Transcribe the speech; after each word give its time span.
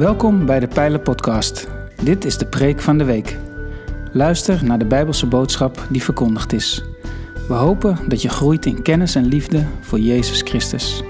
Welkom 0.00 0.46
bij 0.46 0.60
de 0.60 0.68
Pijlen 0.68 1.02
Podcast. 1.02 1.68
Dit 2.02 2.24
is 2.24 2.38
de 2.38 2.46
preek 2.46 2.80
van 2.80 2.98
de 2.98 3.04
week. 3.04 3.36
Luister 4.12 4.64
naar 4.64 4.78
de 4.78 4.84
Bijbelse 4.84 5.26
boodschap 5.26 5.86
die 5.90 6.02
verkondigd 6.02 6.52
is. 6.52 6.84
We 7.48 7.54
hopen 7.54 7.98
dat 8.08 8.22
je 8.22 8.28
groeit 8.28 8.66
in 8.66 8.82
kennis 8.82 9.14
en 9.14 9.24
liefde 9.24 9.66
voor 9.80 9.98
Jezus 9.98 10.42
Christus. 10.42 11.02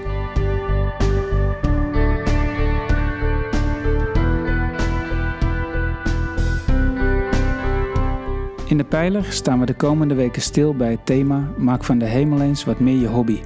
In 8.65 8.77
de 8.77 8.85
pijler 8.89 9.25
staan 9.29 9.59
we 9.59 9.65
de 9.65 9.75
komende 9.75 10.15
weken 10.15 10.41
stil 10.41 10.75
bij 10.75 10.91
het 10.91 11.05
thema 11.05 11.51
Maak 11.57 11.83
van 11.83 11.97
de 11.97 12.05
hemel 12.05 12.41
eens 12.41 12.63
wat 12.63 12.79
meer 12.79 12.99
je 12.99 13.07
hobby. 13.07 13.39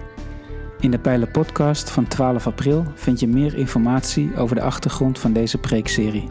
In 0.86 0.92
de 0.92 1.00
Pijler 1.00 1.28
podcast 1.28 1.90
van 1.90 2.08
12 2.08 2.48
april 2.48 2.86
vind 2.96 3.20
je 3.20 3.28
meer 3.28 3.56
informatie 3.56 4.38
over 4.38 4.56
de 4.56 4.62
achtergrond 4.62 5.20
van 5.20 5.34
deze 5.34 5.58
preekserie. 5.58 6.30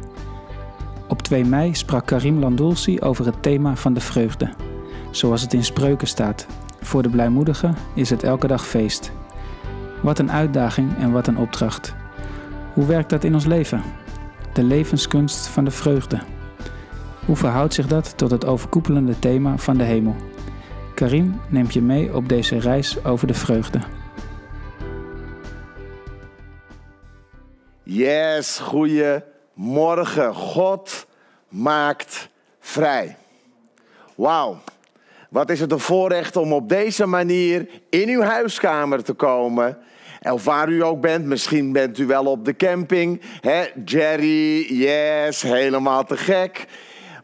Op 1.08 1.22
2 1.22 1.44
mei 1.44 1.74
sprak 1.74 2.06
Karim 2.06 2.38
Landulsi 2.38 3.00
over 3.00 3.26
het 3.26 3.42
thema 3.42 3.76
van 3.76 3.94
de 3.94 4.00
vreugde. 4.00 4.52
Zoals 5.10 5.42
het 5.42 5.52
in 5.52 5.64
spreuken 5.64 6.06
staat, 6.06 6.46
voor 6.80 7.02
de 7.02 7.08
blijmoedigen 7.08 7.74
is 7.94 8.10
het 8.10 8.22
elke 8.22 8.46
dag 8.46 8.66
feest. 8.66 9.12
Wat 10.02 10.18
een 10.18 10.32
uitdaging 10.32 10.96
en 10.98 11.12
wat 11.12 11.26
een 11.26 11.38
opdracht. 11.38 11.94
Hoe 12.72 12.86
werkt 12.86 13.10
dat 13.10 13.24
in 13.24 13.34
ons 13.34 13.44
leven? 13.44 13.82
De 14.52 14.62
levenskunst 14.62 15.46
van 15.46 15.64
de 15.64 15.70
vreugde. 15.70 16.20
Hoe 17.26 17.36
verhoudt 17.36 17.74
zich 17.74 17.86
dat 17.86 18.18
tot 18.18 18.30
het 18.30 18.46
overkoepelende 18.46 19.18
thema 19.18 19.58
van 19.58 19.76
de 19.76 19.84
hemel? 19.84 20.16
Karim 20.94 21.40
neemt 21.48 21.72
je 21.72 21.82
mee 21.82 22.16
op 22.16 22.28
deze 22.28 22.58
reis 22.58 23.04
over 23.04 23.26
de 23.26 23.34
vreugde. 23.34 23.80
Yes, 27.86 28.58
goeiemorgen. 28.58 30.34
God 30.34 31.06
maakt 31.48 32.28
vrij. 32.60 33.16
Wauw. 34.14 34.58
Wat 35.30 35.50
is 35.50 35.60
het 35.60 35.72
een 35.72 35.78
voorrecht 35.78 36.36
om 36.36 36.52
op 36.52 36.68
deze 36.68 37.06
manier 37.06 37.68
in 37.90 38.08
uw 38.08 38.20
huiskamer 38.20 39.02
te 39.02 39.12
komen. 39.12 39.78
Of 40.22 40.44
waar 40.44 40.68
u 40.68 40.82
ook 40.82 41.00
bent, 41.00 41.24
misschien 41.24 41.72
bent 41.72 41.98
u 41.98 42.06
wel 42.06 42.26
op 42.26 42.44
de 42.44 42.56
camping. 42.56 43.20
Hè? 43.40 43.64
Jerry, 43.84 44.74
yes, 44.82 45.42
helemaal 45.42 46.04
te 46.04 46.16
gek. 46.16 46.66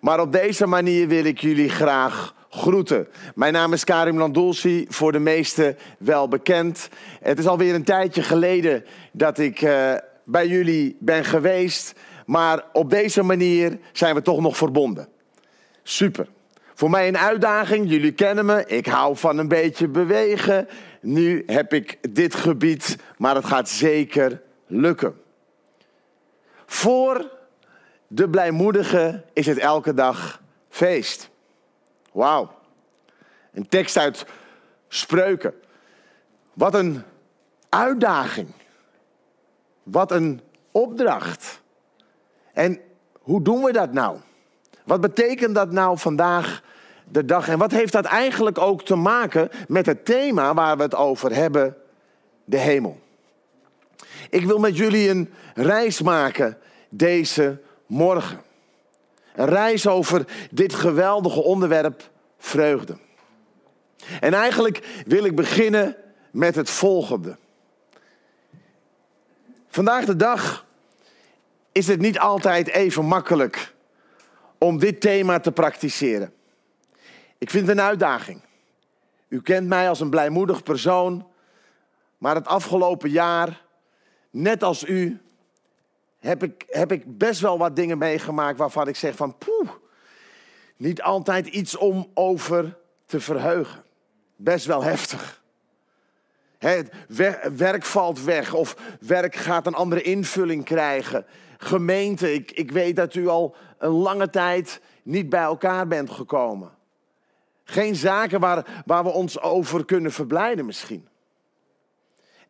Maar 0.01 0.21
op 0.21 0.33
deze 0.33 0.67
manier 0.67 1.09
wil 1.09 1.25
ik 1.25 1.39
jullie 1.39 1.69
graag 1.69 2.35
groeten. 2.51 3.09
Mijn 3.35 3.53
naam 3.53 3.73
is 3.73 3.85
Karim 3.85 4.19
Landulsi, 4.19 4.87
voor 4.89 5.13
de 5.13 5.19
meesten 5.19 5.77
wel 5.99 6.29
bekend. 6.29 6.89
Het 7.21 7.39
is 7.39 7.47
alweer 7.47 7.75
een 7.75 7.85
tijdje 7.85 8.23
geleden 8.23 8.85
dat 9.13 9.39
ik 9.39 9.63
uh, 9.63 9.95
bij 10.31 10.47
jullie 10.47 10.97
ben 11.01 11.25
geweest. 11.25 11.95
Maar 12.27 12.65
op 12.73 12.91
deze 12.91 13.23
manier 13.23 13.79
zijn 13.93 14.15
we 14.15 14.23
toch 14.23 14.41
nog 14.41 14.57
verbonden. 14.57 15.09
Super. 15.83 16.27
Voor 16.75 16.91
mij 16.91 17.09
een 17.09 17.19
uitdaging. 17.19 17.91
Jullie 17.91 18.13
kennen 18.13 18.47
me. 18.47 18.67
Ik 18.67 18.87
hou 18.87 19.17
van 19.17 19.39
een 19.39 19.49
beetje 19.49 19.89
bewegen. 19.89 20.69
Nu 21.01 21.43
heb 21.47 21.73
ik 21.73 21.99
dit 22.15 22.35
gebied, 22.35 22.97
maar 23.19 23.35
het 23.35 23.45
gaat 23.45 23.69
zeker 23.69 24.43
lukken. 24.67 25.15
Voor 26.67 27.31
de 28.07 28.29
blijmoedige 28.29 29.25
is 29.33 29.47
het 29.47 29.59
elke 29.59 29.95
dag 29.95 30.43
feest. 30.69 31.31
Wauw. 32.13 32.55
Een 33.53 33.69
tekst 33.69 33.97
uit 33.97 34.27
Spreuken. 34.89 35.55
Wat 36.53 36.75
een 36.75 37.03
uitdaging. 37.69 38.49
Wat 39.83 40.11
een 40.11 40.41
opdracht. 40.71 41.61
En 42.53 42.81
hoe 43.13 43.43
doen 43.43 43.63
we 43.63 43.73
dat 43.73 43.93
nou? 43.93 44.17
Wat 44.85 45.01
betekent 45.01 45.55
dat 45.55 45.73
nou 45.73 45.99
vandaag 45.99 46.63
de 47.05 47.25
dag? 47.25 47.49
En 47.49 47.59
wat 47.59 47.71
heeft 47.71 47.93
dat 47.93 48.05
eigenlijk 48.05 48.59
ook 48.59 48.85
te 48.85 48.95
maken 48.95 49.49
met 49.69 49.87
het 49.87 50.05
thema 50.05 50.55
waar 50.55 50.77
we 50.77 50.83
het 50.83 50.95
over 50.95 51.35
hebben, 51.35 51.77
de 52.45 52.57
hemel? 52.57 53.01
Ik 54.31 54.45
wil 54.45 54.59
met 54.59 54.77
jullie 54.77 55.09
een 55.09 55.33
reis 55.55 56.03
maken 56.03 56.59
deze 56.89 57.61
morgen. 57.87 58.41
Een 59.35 59.49
reis 59.49 59.87
over 59.87 60.25
dit 60.51 60.75
geweldige 60.75 61.43
onderwerp 61.43 62.11
vreugde. 62.39 62.97
En 64.21 64.35
eigenlijk 64.35 65.03
wil 65.07 65.25
ik 65.25 65.37
beginnen 65.37 65.97
met 66.31 66.55
het 66.55 66.71
volgende. 66.71 67.37
Vandaag 69.73 70.05
de 70.05 70.17
dag 70.17 70.67
is 71.73 71.87
het 71.87 72.01
niet 72.01 72.19
altijd 72.19 72.69
even 72.69 73.05
makkelijk 73.05 73.75
om 74.59 74.79
dit 74.79 75.01
thema 75.01 75.41
te 75.41 75.53
praktiseren. 75.53 76.33
Ik 77.39 77.51
vind 77.51 77.67
het 77.67 77.77
een 77.77 77.85
uitdaging. 77.85 78.43
U 79.29 79.43
kent 79.43 79.69
mij 79.69 79.89
als 79.89 80.01
een 80.01 80.11
blijmoedig 80.11 80.63
persoon, 80.63 81.27
maar 82.19 82.35
het 82.35 82.47
afgelopen 82.47 83.11
jaar, 83.11 83.63
net 84.31 84.63
als 84.63 84.85
u, 84.85 85.21
heb 86.19 86.43
ik, 86.43 86.65
heb 86.69 86.93
ik 86.93 87.19
best 87.19 87.41
wel 87.41 87.59
wat 87.59 87.77
dingen 87.77 87.99
meegemaakt 87.99 88.59
waarvan 88.59 88.89
ik 88.89 88.97
zeg 88.97 89.17
van 89.17 89.39
poeh, 89.39 89.71
niet 90.77 91.03
altijd 91.03 91.47
iets 91.47 91.77
om 91.77 92.11
over 92.15 92.79
te 93.07 93.21
verheugen. 93.21 93.85
Best 94.37 94.67
wel 94.67 94.83
heftig. 94.83 95.40
Het 96.61 96.91
werk 97.57 97.85
valt 97.85 98.23
weg 98.23 98.55
of 98.55 98.77
werk 99.01 99.35
gaat 99.35 99.67
een 99.67 99.75
andere 99.75 100.03
invulling 100.03 100.65
krijgen. 100.65 101.27
Gemeente, 101.59 102.33
ik, 102.33 102.51
ik 102.51 102.71
weet 102.71 102.97
dat 102.97 103.15
u 103.15 103.29
al 103.29 103.55
een 103.79 103.91
lange 103.91 104.31
tijd 104.31 104.81
niet 105.03 105.29
bij 105.29 105.43
elkaar 105.43 105.87
bent 105.87 106.11
gekomen. 106.11 106.71
Geen 107.65 107.97
zaken 107.97 108.41
waar, 108.41 108.83
waar 108.87 109.05
we 109.05 109.11
ons 109.11 109.41
over 109.41 109.85
kunnen 109.85 110.13
verblijden 110.13 110.67
misschien. 110.67 111.09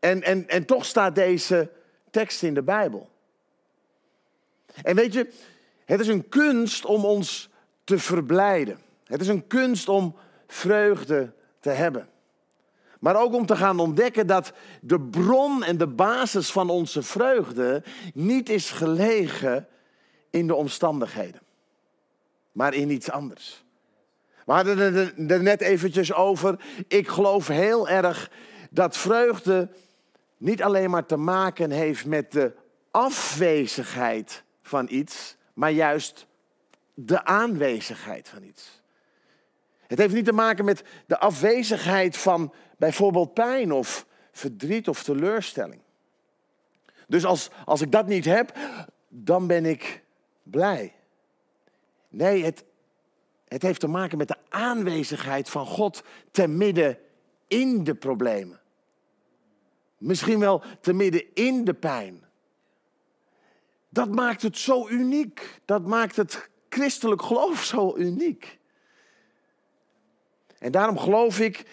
En, 0.01 0.23
en, 0.23 0.49
en 0.49 0.65
toch 0.65 0.85
staat 0.85 1.15
deze 1.15 1.71
tekst 2.11 2.43
in 2.43 2.55
de 2.55 2.63
Bijbel. 2.63 3.09
En 4.83 4.97
weet 4.97 5.13
je, 5.13 5.33
het 5.85 6.01
is 6.01 6.09
een 6.09 6.29
kunst 6.29 6.85
om 6.85 7.05
ons 7.05 7.51
te 7.85 7.99
verblijden. 7.99 8.79
Het 9.05 9.21
is 9.21 9.29
een 9.29 9.47
kunst 9.47 9.89
om 9.89 10.17
vreugde 10.47 11.33
te 11.61 11.71
hebben. 11.71 12.09
Maar 13.01 13.17
ook 13.17 13.35
om 13.35 13.47
te 13.47 13.57
gaan 13.57 13.79
ontdekken 13.79 14.27
dat 14.27 14.53
de 14.81 15.01
bron 15.01 15.65
en 15.65 15.79
de 15.79 15.87
basis 15.87 16.53
van 16.53 16.71
onze 16.71 17.03
vreugde 17.03 17.83
niet 18.15 18.49
is 18.49 18.71
gelegen 18.71 19.69
in 20.31 20.47
de 20.47 20.55
omstandigheden, 20.55 21.41
maar 22.53 22.75
in 22.75 22.91
iets 22.91 23.11
anders. 23.11 23.65
We 24.47 24.53
hadden 24.53 24.79
het 24.79 25.31
er 25.31 25.43
net 25.43 25.61
eventjes 25.61 26.13
over. 26.13 26.61
Ik 26.89 27.09
geloof 27.09 27.47
heel 27.47 27.89
erg 27.89 28.31
dat 28.71 28.97
vreugde 28.97 29.69
niet 30.37 30.63
alleen 30.63 30.91
maar 30.91 31.07
te 31.07 31.17
maken 31.17 31.71
heeft 31.71 32.07
met 32.07 32.33
de 32.33 32.53
afwezigheid 32.91 34.43
van 34.63 34.87
iets, 34.91 35.37
maar 35.55 35.71
juist 35.71 36.27
de 36.95 37.25
aanwezigheid 37.25 38.29
van 38.29 38.43
iets. 38.43 38.83
Het 39.87 39.99
heeft 39.99 40.15
niet 40.15 40.25
te 40.25 40.33
maken 40.33 40.65
met 40.65 40.83
de 41.07 41.19
afwezigheid 41.19 42.17
van 42.17 42.53
bijvoorbeeld 42.81 43.35
pijn 43.35 43.73
of 43.73 44.07
verdriet 44.33 44.89
of 44.89 45.03
teleurstelling. 45.03 45.81
Dus 47.09 47.25
als, 47.25 47.51
als 47.65 47.81
ik 47.81 47.93
dat 47.93 48.07
niet 48.07 48.25
heb, 48.25 48.57
dan 49.09 49.47
ben 49.47 49.65
ik 49.65 50.03
blij. 50.43 50.95
Nee, 52.09 52.45
het, 52.45 52.65
het 53.49 53.63
heeft 53.63 53.81
te 53.81 53.87
maken 53.87 54.19
met 54.19 54.29
de 54.29 54.37
aanwezigheid 54.49 55.51
van 55.51 55.67
God 55.67 56.03
te 56.31 56.47
midden 56.47 56.99
in 57.49 57.85
de 57.85 57.95
problemen. 57.95 58.61
Misschien 59.99 60.39
wel 60.39 60.63
te 60.81 60.93
midden 60.93 61.25
in 61.35 61.65
de 61.65 61.75
pijn. 61.75 62.25
Dat 63.89 64.09
maakt 64.09 64.43
het 64.43 64.59
zo 64.59 64.89
uniek. 64.89 65.61
Dat 65.65 65.87
maakt 65.87 66.17
het 66.17 66.49
christelijk 66.69 67.23
geloof 67.23 67.65
zo 67.65 67.97
uniek. 67.97 68.59
En 70.59 70.73
daarom 70.73 70.99
geloof 70.99 71.41
ik 71.41 71.65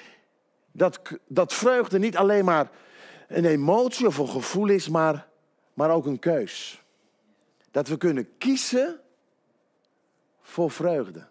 dat, 0.77 0.99
dat 1.27 1.53
vreugde 1.53 1.99
niet 1.99 2.17
alleen 2.17 2.45
maar 2.45 2.69
een 3.27 3.45
emotie 3.45 4.07
of 4.07 4.17
een 4.17 4.29
gevoel 4.29 4.67
is, 4.67 4.89
maar, 4.89 5.27
maar 5.73 5.89
ook 5.89 6.05
een 6.05 6.19
keus. 6.19 6.83
Dat 7.71 7.87
we 7.87 7.97
kunnen 7.97 8.37
kiezen 8.37 8.99
voor 10.41 10.71
vreugde. 10.71 11.27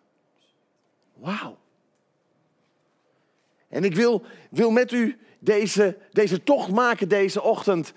Wauw. 1.15 1.59
En 3.69 3.85
ik 3.85 3.95
wil, 3.95 4.23
wil 4.51 4.71
met 4.71 4.93
u 4.93 5.19
deze, 5.39 5.99
deze 6.13 6.43
tocht 6.43 6.71
maken 6.71 7.09
deze 7.09 7.43
ochtend 7.43 7.93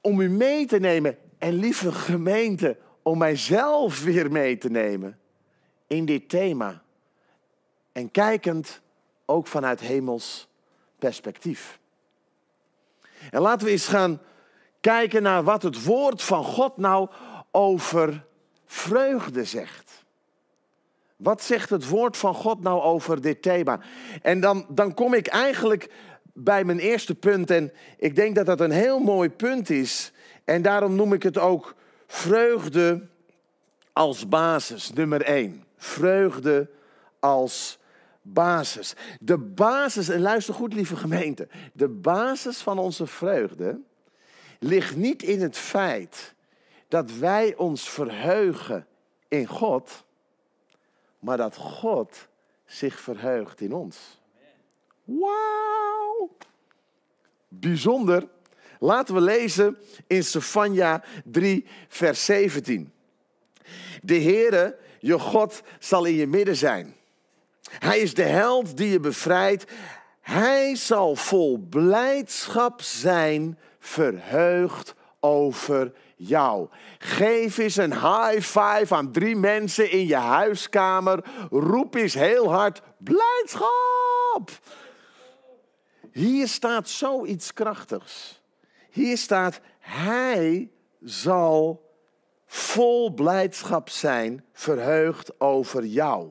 om 0.00 0.20
u 0.20 0.28
mee 0.28 0.66
te 0.66 0.78
nemen. 0.78 1.18
En 1.38 1.52
lieve 1.52 1.92
gemeente, 1.92 2.76
om 3.02 3.18
mijzelf 3.18 4.02
weer 4.02 4.32
mee 4.32 4.58
te 4.58 4.70
nemen 4.70 5.18
in 5.86 6.04
dit 6.04 6.28
thema. 6.28 6.82
En 7.92 8.10
kijkend 8.10 8.80
ook 9.24 9.46
vanuit 9.46 9.80
hemels 9.80 10.49
perspectief. 11.00 11.78
En 13.30 13.40
laten 13.40 13.66
we 13.66 13.72
eens 13.72 13.88
gaan 13.88 14.20
kijken 14.80 15.22
naar 15.22 15.42
wat 15.42 15.62
het 15.62 15.84
woord 15.84 16.22
van 16.22 16.44
God 16.44 16.76
nou 16.76 17.08
over 17.50 18.24
vreugde 18.66 19.44
zegt. 19.44 20.04
Wat 21.16 21.42
zegt 21.42 21.70
het 21.70 21.88
woord 21.88 22.16
van 22.16 22.34
God 22.34 22.62
nou 22.62 22.82
over 22.82 23.20
dit 23.20 23.42
thema? 23.42 23.80
En 24.22 24.40
dan, 24.40 24.66
dan 24.68 24.94
kom 24.94 25.14
ik 25.14 25.26
eigenlijk 25.26 25.90
bij 26.32 26.64
mijn 26.64 26.78
eerste 26.78 27.14
punt. 27.14 27.50
En 27.50 27.72
ik 27.96 28.14
denk 28.14 28.34
dat 28.34 28.46
dat 28.46 28.60
een 28.60 28.70
heel 28.70 28.98
mooi 28.98 29.30
punt 29.30 29.70
is. 29.70 30.12
En 30.44 30.62
daarom 30.62 30.94
noem 30.94 31.12
ik 31.12 31.22
het 31.22 31.38
ook 31.38 31.74
vreugde 32.06 33.08
als 33.92 34.28
basis, 34.28 34.92
nummer 34.92 35.22
één. 35.22 35.64
Vreugde 35.76 36.70
als 37.18 37.78
basis. 38.32 38.94
De 39.20 39.38
basis, 39.38 40.08
en 40.08 40.20
luister 40.20 40.54
goed 40.54 40.74
lieve 40.74 40.96
gemeente, 40.96 41.48
de 41.72 41.88
basis 41.88 42.58
van 42.58 42.78
onze 42.78 43.06
vreugde 43.06 43.80
ligt 44.58 44.96
niet 44.96 45.22
in 45.22 45.40
het 45.40 45.56
feit 45.56 46.34
dat 46.88 47.12
wij 47.12 47.56
ons 47.56 47.88
verheugen 47.88 48.86
in 49.28 49.46
God, 49.46 50.04
maar 51.18 51.36
dat 51.36 51.56
God 51.56 52.28
zich 52.66 53.00
verheugt 53.00 53.60
in 53.60 53.72
ons. 53.72 54.20
Wauw! 55.04 56.36
Bijzonder. 57.48 58.28
Laten 58.78 59.14
we 59.14 59.20
lezen 59.20 59.78
in 60.06 60.24
Sefania 60.24 61.04
3, 61.24 61.66
vers 61.88 62.24
17. 62.24 62.92
De 64.02 64.20
Heere, 64.20 64.78
je 64.98 65.18
God, 65.18 65.62
zal 65.78 66.04
in 66.04 66.14
je 66.14 66.26
midden 66.26 66.56
zijn. 66.56 66.94
Hij 67.78 67.98
is 67.98 68.14
de 68.14 68.22
held 68.22 68.76
die 68.76 68.90
je 68.90 69.00
bevrijdt. 69.00 69.64
Hij 70.20 70.76
zal 70.76 71.16
vol 71.16 71.66
blijdschap 71.70 72.82
zijn, 72.82 73.58
verheugd 73.78 74.94
over 75.20 75.92
jou. 76.16 76.68
Geef 76.98 77.58
eens 77.58 77.76
een 77.76 77.92
high 77.92 78.40
five 78.40 78.94
aan 78.94 79.12
drie 79.12 79.36
mensen 79.36 79.90
in 79.90 80.06
je 80.06 80.16
huiskamer. 80.16 81.24
Roep 81.50 81.94
eens 81.94 82.14
heel 82.14 82.52
hard 82.52 82.82
blijdschap. 82.98 84.50
Hier 86.12 86.48
staat 86.48 86.88
zoiets 86.88 87.52
krachtigs. 87.52 88.42
Hier 88.90 89.18
staat, 89.18 89.60
hij 89.78 90.70
zal 91.00 91.88
vol 92.46 93.14
blijdschap 93.14 93.88
zijn, 93.88 94.44
verheugd 94.52 95.40
over 95.40 95.84
jou. 95.84 96.28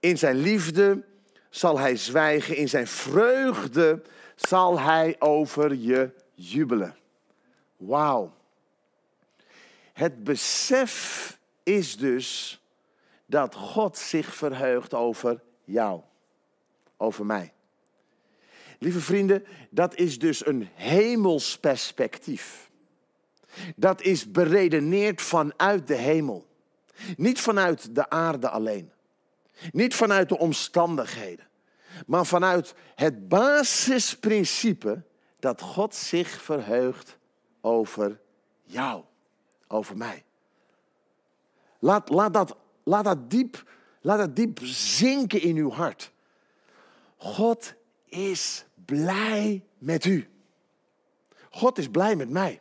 In 0.00 0.18
zijn 0.18 0.36
liefde 0.36 1.04
zal 1.50 1.78
hij 1.78 1.96
zwijgen, 1.96 2.56
in 2.56 2.68
zijn 2.68 2.86
vreugde 2.86 4.02
zal 4.34 4.80
hij 4.80 5.16
over 5.18 5.74
je 5.74 6.10
jubelen. 6.34 6.96
Wauw. 7.76 8.32
Het 9.92 10.24
besef 10.24 11.38
is 11.62 11.96
dus 11.96 12.60
dat 13.26 13.54
God 13.54 13.98
zich 13.98 14.34
verheugt 14.34 14.94
over 14.94 15.40
jou, 15.64 16.00
over 16.96 17.26
mij. 17.26 17.52
Lieve 18.78 19.00
vrienden, 19.00 19.44
dat 19.70 19.94
is 19.94 20.18
dus 20.18 20.46
een 20.46 20.68
hemels 20.74 21.58
perspectief. 21.58 22.70
Dat 23.76 24.02
is 24.02 24.30
beredeneerd 24.30 25.22
vanuit 25.22 25.86
de 25.86 25.94
hemel. 25.94 26.46
Niet 27.16 27.40
vanuit 27.40 27.94
de 27.94 28.10
aarde 28.10 28.48
alleen. 28.48 28.90
Niet 29.72 29.94
vanuit 29.94 30.28
de 30.28 30.38
omstandigheden. 30.38 31.48
Maar 32.06 32.26
vanuit 32.26 32.74
het 32.94 33.28
basisprincipe 33.28 35.02
dat 35.38 35.60
God 35.60 35.94
zich 35.94 36.42
verheugt 36.42 37.18
over 37.60 38.20
jou, 38.62 39.04
over 39.68 39.96
mij. 39.96 40.24
Laat, 41.78 42.08
laat, 42.08 42.34
dat, 42.34 42.56
laat, 42.82 43.04
dat 43.04 43.30
diep, 43.30 43.64
laat 44.00 44.18
dat 44.18 44.36
diep 44.36 44.58
zinken 44.62 45.42
in 45.42 45.56
uw 45.56 45.70
hart. 45.70 46.12
God 47.16 47.74
is 48.04 48.64
blij 48.84 49.64
met 49.78 50.04
u. 50.04 50.28
God 51.50 51.78
is 51.78 51.88
blij 51.88 52.16
met 52.16 52.30
mij. 52.30 52.60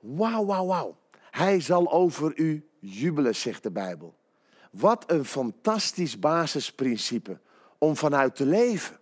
Wauw, 0.00 0.44
wauw, 0.44 0.66
wauw. 0.66 0.96
Hij 1.30 1.60
zal 1.60 1.92
over 1.92 2.38
u 2.38 2.68
jubelen, 2.78 3.34
zegt 3.34 3.62
de 3.62 3.70
Bijbel. 3.70 4.14
Wat 4.74 5.10
een 5.10 5.24
fantastisch 5.24 6.18
basisprincipe 6.18 7.38
om 7.78 7.96
vanuit 7.96 8.36
te 8.36 8.46
leven. 8.46 8.98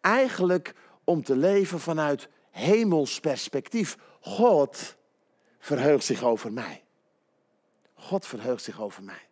Eigenlijk 0.00 0.74
om 1.04 1.22
te 1.22 1.36
leven 1.36 1.80
vanuit 1.80 2.28
hemels 2.50 3.20
perspectief. 3.20 3.98
God 4.20 4.96
verheugt 5.58 6.04
zich 6.04 6.22
over 6.22 6.52
mij. 6.52 6.82
God 7.94 8.26
verheugt 8.26 8.62
zich 8.62 8.80
over 8.80 9.02
mij. 9.02 9.28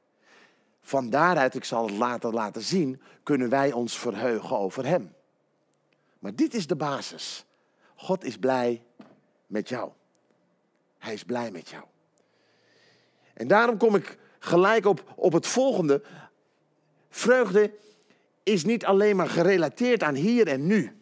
Van 0.80 1.10
daaruit, 1.10 1.54
ik 1.54 1.64
zal 1.64 1.86
het 1.86 1.96
later 1.96 2.32
laten 2.32 2.62
zien, 2.62 3.00
kunnen 3.22 3.48
wij 3.48 3.72
ons 3.72 3.98
verheugen 3.98 4.58
over 4.58 4.86
Hem. 4.86 5.14
Maar 6.18 6.34
dit 6.34 6.54
is 6.54 6.66
de 6.66 6.76
basis. 6.76 7.44
God 7.94 8.24
is 8.24 8.36
blij 8.36 8.84
met 9.46 9.68
jou. 9.68 9.90
Hij 10.98 11.12
is 11.12 11.24
blij 11.24 11.50
met 11.50 11.68
jou. 11.68 11.84
En 13.34 13.48
daarom 13.48 13.76
kom 13.76 13.94
ik 13.94 14.18
gelijk 14.44 14.86
op, 14.86 15.12
op 15.16 15.32
het 15.32 15.46
volgende. 15.46 16.02
Vreugde 17.10 17.72
is 18.42 18.64
niet 18.64 18.84
alleen 18.84 19.16
maar 19.16 19.28
gerelateerd 19.28 20.02
aan 20.02 20.14
hier 20.14 20.48
en 20.48 20.66
nu. 20.66 20.96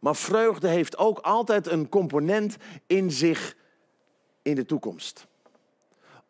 Maar 0.00 0.16
vreugde 0.16 0.68
heeft 0.68 0.98
ook 0.98 1.18
altijd 1.18 1.66
een 1.66 1.88
component 1.88 2.56
in 2.86 3.10
zich 3.10 3.56
in 4.42 4.54
de 4.54 4.64
toekomst. 4.64 5.26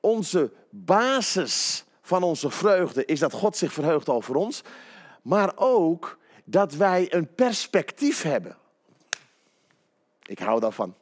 Onze 0.00 0.52
basis 0.70 1.84
van 2.02 2.22
onze 2.22 2.50
vreugde 2.50 3.04
is 3.04 3.18
dat 3.18 3.32
God 3.32 3.56
zich 3.56 3.72
verheugt 3.72 4.08
over 4.08 4.34
ons, 4.34 4.62
maar 5.22 5.52
ook 5.54 6.18
dat 6.44 6.74
wij 6.74 7.14
een 7.14 7.34
perspectief 7.34 8.22
hebben. 8.22 8.56
Ik 10.22 10.38
hou 10.38 10.60
daarvan. 10.60 10.94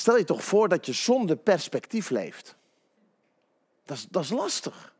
Stel 0.00 0.16
je 0.16 0.24
toch 0.24 0.44
voor 0.44 0.68
dat 0.68 0.86
je 0.86 0.92
zonder 0.92 1.36
perspectief 1.36 2.10
leeft. 2.10 2.56
Dat 3.84 3.96
is, 3.96 4.06
dat 4.10 4.22
is 4.22 4.30
lastig. 4.30 4.94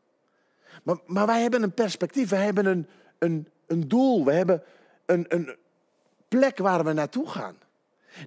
Maar, 0.83 0.97
maar 1.05 1.25
wij 1.25 1.41
hebben 1.41 1.63
een 1.63 1.73
perspectief, 1.73 2.29
wij 2.29 2.43
hebben 2.43 2.65
een, 2.65 2.87
een, 3.17 3.47
een 3.67 3.87
doel, 3.87 4.25
we 4.25 4.31
hebben 4.31 4.63
een, 5.05 5.25
een 5.27 5.55
plek 6.27 6.57
waar 6.57 6.83
we 6.83 6.93
naartoe 6.93 7.29
gaan. 7.29 7.57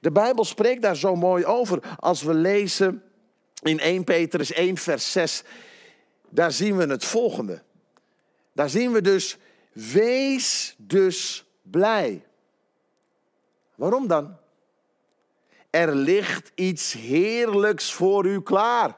De 0.00 0.12
Bijbel 0.12 0.44
spreekt 0.44 0.82
daar 0.82 0.96
zo 0.96 1.14
mooi 1.14 1.44
over 1.44 1.96
als 1.98 2.22
we 2.22 2.34
lezen 2.34 3.02
in 3.62 3.78
1 3.80 4.04
Petrus 4.04 4.52
1, 4.52 4.76
vers 4.76 5.12
6. 5.12 5.42
Daar 6.28 6.52
zien 6.52 6.76
we 6.76 6.86
het 6.86 7.04
volgende. 7.04 7.62
Daar 8.52 8.70
zien 8.70 8.92
we 8.92 9.00
dus, 9.00 9.36
wees 9.72 10.74
dus 10.78 11.44
blij. 11.62 12.24
Waarom 13.74 14.06
dan? 14.06 14.42
Er 15.74 15.94
ligt 15.94 16.52
iets 16.54 16.92
heerlijks 16.92 17.92
voor 17.92 18.26
u 18.26 18.42
klaar. 18.42 18.96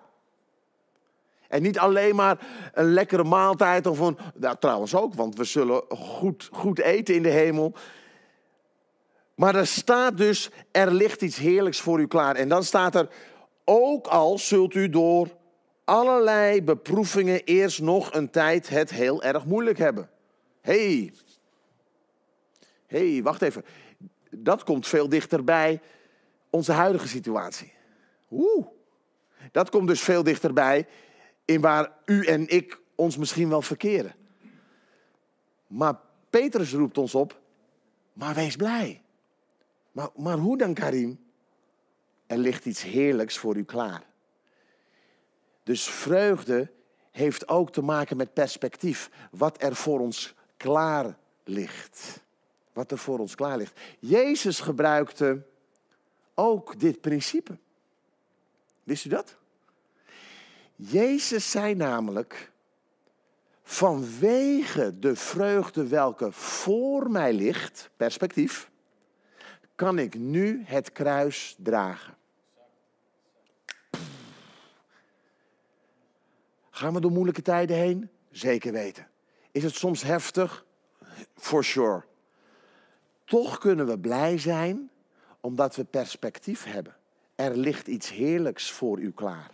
En 1.48 1.62
niet 1.62 1.78
alleen 1.78 2.14
maar 2.14 2.38
een 2.72 2.92
lekkere 2.92 3.24
maaltijd 3.24 3.86
of 3.86 3.98
een. 3.98 4.18
Nou, 4.34 4.56
trouwens 4.60 4.94
ook, 4.94 5.14
want 5.14 5.36
we 5.36 5.44
zullen 5.44 5.82
goed, 5.88 6.48
goed 6.52 6.78
eten 6.78 7.14
in 7.14 7.22
de 7.22 7.28
hemel. 7.28 7.74
Maar 9.34 9.54
er 9.54 9.66
staat 9.66 10.16
dus: 10.16 10.50
er 10.70 10.92
ligt 10.92 11.22
iets 11.22 11.36
heerlijks 11.36 11.80
voor 11.80 12.00
u 12.00 12.06
klaar. 12.06 12.34
En 12.34 12.48
dan 12.48 12.64
staat 12.64 12.94
er: 12.94 13.08
ook 13.64 14.06
al 14.06 14.38
zult 14.38 14.74
u 14.74 14.88
door 14.88 15.28
allerlei 15.84 16.62
beproevingen 16.62 17.44
eerst 17.44 17.80
nog 17.80 18.14
een 18.14 18.30
tijd 18.30 18.68
het 18.68 18.90
heel 18.90 19.22
erg 19.22 19.44
moeilijk 19.44 19.78
hebben. 19.78 20.08
hey. 20.60 21.12
hey, 22.86 23.20
wacht 23.22 23.42
even. 23.42 23.64
Dat 24.30 24.64
komt 24.64 24.86
veel 24.86 25.08
dichterbij 25.08 25.80
onze 26.56 26.72
huidige 26.72 27.08
situatie. 27.08 27.72
Oeh. 28.30 28.66
Dat 29.52 29.70
komt 29.70 29.88
dus 29.88 30.00
veel 30.00 30.22
dichterbij 30.22 30.86
in 31.44 31.60
waar 31.60 31.92
u 32.04 32.26
en 32.26 32.48
ik 32.48 32.80
ons 32.94 33.16
misschien 33.16 33.48
wel 33.48 33.62
verkeren. 33.62 34.14
Maar 35.66 36.00
Petrus 36.30 36.72
roept 36.72 36.98
ons 36.98 37.14
op, 37.14 37.40
maar 38.12 38.34
wees 38.34 38.56
blij. 38.56 39.02
Maar, 39.92 40.08
maar 40.16 40.38
hoe 40.38 40.58
dan, 40.58 40.74
Karim? 40.74 41.24
Er 42.26 42.38
ligt 42.38 42.64
iets 42.64 42.82
heerlijks 42.82 43.38
voor 43.38 43.56
u 43.56 43.64
klaar. 43.64 44.02
Dus 45.62 45.84
vreugde 45.84 46.70
heeft 47.10 47.48
ook 47.48 47.72
te 47.72 47.82
maken 47.82 48.16
met 48.16 48.32
perspectief. 48.32 49.10
Wat 49.30 49.62
er 49.62 49.74
voor 49.74 50.00
ons 50.00 50.34
klaar 50.56 51.18
ligt. 51.44 52.24
Wat 52.72 52.90
er 52.90 52.98
voor 52.98 53.18
ons 53.18 53.34
klaar 53.34 53.56
ligt. 53.56 53.80
Jezus 53.98 54.60
gebruikte 54.60 55.46
ook 56.36 56.80
dit 56.80 57.00
principe. 57.00 57.56
Wist 58.82 59.04
u 59.04 59.08
dat? 59.08 59.36
Jezus 60.76 61.50
zei 61.50 61.74
namelijk, 61.74 62.50
vanwege 63.62 64.98
de 64.98 65.16
vreugde 65.16 65.86
welke 65.86 66.32
voor 66.32 67.10
mij 67.10 67.32
ligt, 67.32 67.90
perspectief, 67.96 68.70
kan 69.74 69.98
ik 69.98 70.14
nu 70.14 70.62
het 70.64 70.92
kruis 70.92 71.56
dragen. 71.58 72.16
Gaan 76.70 76.94
we 76.94 77.00
door 77.00 77.10
moeilijke 77.10 77.42
tijden 77.42 77.76
heen? 77.76 78.08
Zeker 78.30 78.72
weten. 78.72 79.08
Is 79.52 79.62
het 79.62 79.74
soms 79.74 80.02
heftig? 80.02 80.64
For 81.34 81.64
sure. 81.64 82.04
Toch 83.24 83.58
kunnen 83.58 83.86
we 83.86 83.98
blij 83.98 84.38
zijn 84.38 84.90
omdat 85.46 85.76
we 85.76 85.84
perspectief 85.84 86.64
hebben. 86.64 86.96
Er 87.34 87.56
ligt 87.56 87.86
iets 87.86 88.10
heerlijks 88.10 88.70
voor 88.70 88.98
u 88.98 89.12
klaar. 89.12 89.50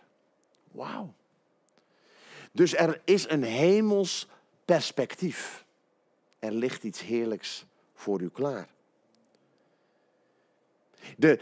Wauw. 0.71 1.15
Dus 2.53 2.75
er 2.75 3.01
is 3.05 3.29
een 3.29 3.43
hemels 3.43 4.29
perspectief. 4.65 5.65
Er 6.39 6.53
ligt 6.53 6.83
iets 6.83 7.01
heerlijks 7.01 7.65
voor 7.95 8.21
u 8.21 8.29
klaar. 8.29 8.69
De, 11.17 11.41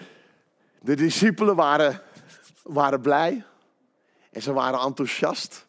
de 0.82 0.94
discipelen 0.94 1.56
waren, 1.56 2.02
waren 2.62 3.00
blij 3.00 3.44
en 4.30 4.42
ze 4.42 4.52
waren 4.52 4.80
enthousiast. 4.80 5.66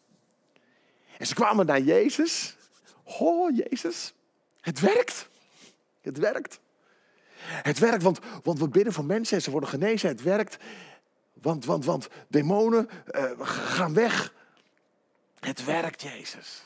En 1.17 1.27
ze 1.27 1.33
kwamen 1.33 1.65
naar 1.65 1.81
Jezus. 1.81 2.55
Oh, 3.03 3.55
Jezus, 3.55 4.13
het 4.61 4.79
werkt. 4.79 5.29
Het 6.01 6.17
werkt. 6.17 6.59
Het 7.43 7.79
werkt, 7.79 8.03
want, 8.03 8.19
want 8.43 8.59
we 8.59 8.69
bidden 8.69 8.93
voor 8.93 9.05
mensen 9.05 9.35
en 9.37 9.43
ze 9.43 9.51
worden 9.51 9.69
genezen. 9.69 10.09
Het 10.09 10.21
werkt, 10.21 10.57
want, 11.33 11.65
want, 11.65 11.85
want 11.85 12.07
demonen 12.27 12.89
uh, 13.11 13.31
gaan 13.39 13.93
weg. 13.93 14.33
Het 15.39 15.65
werkt, 15.65 16.01
Jezus. 16.01 16.61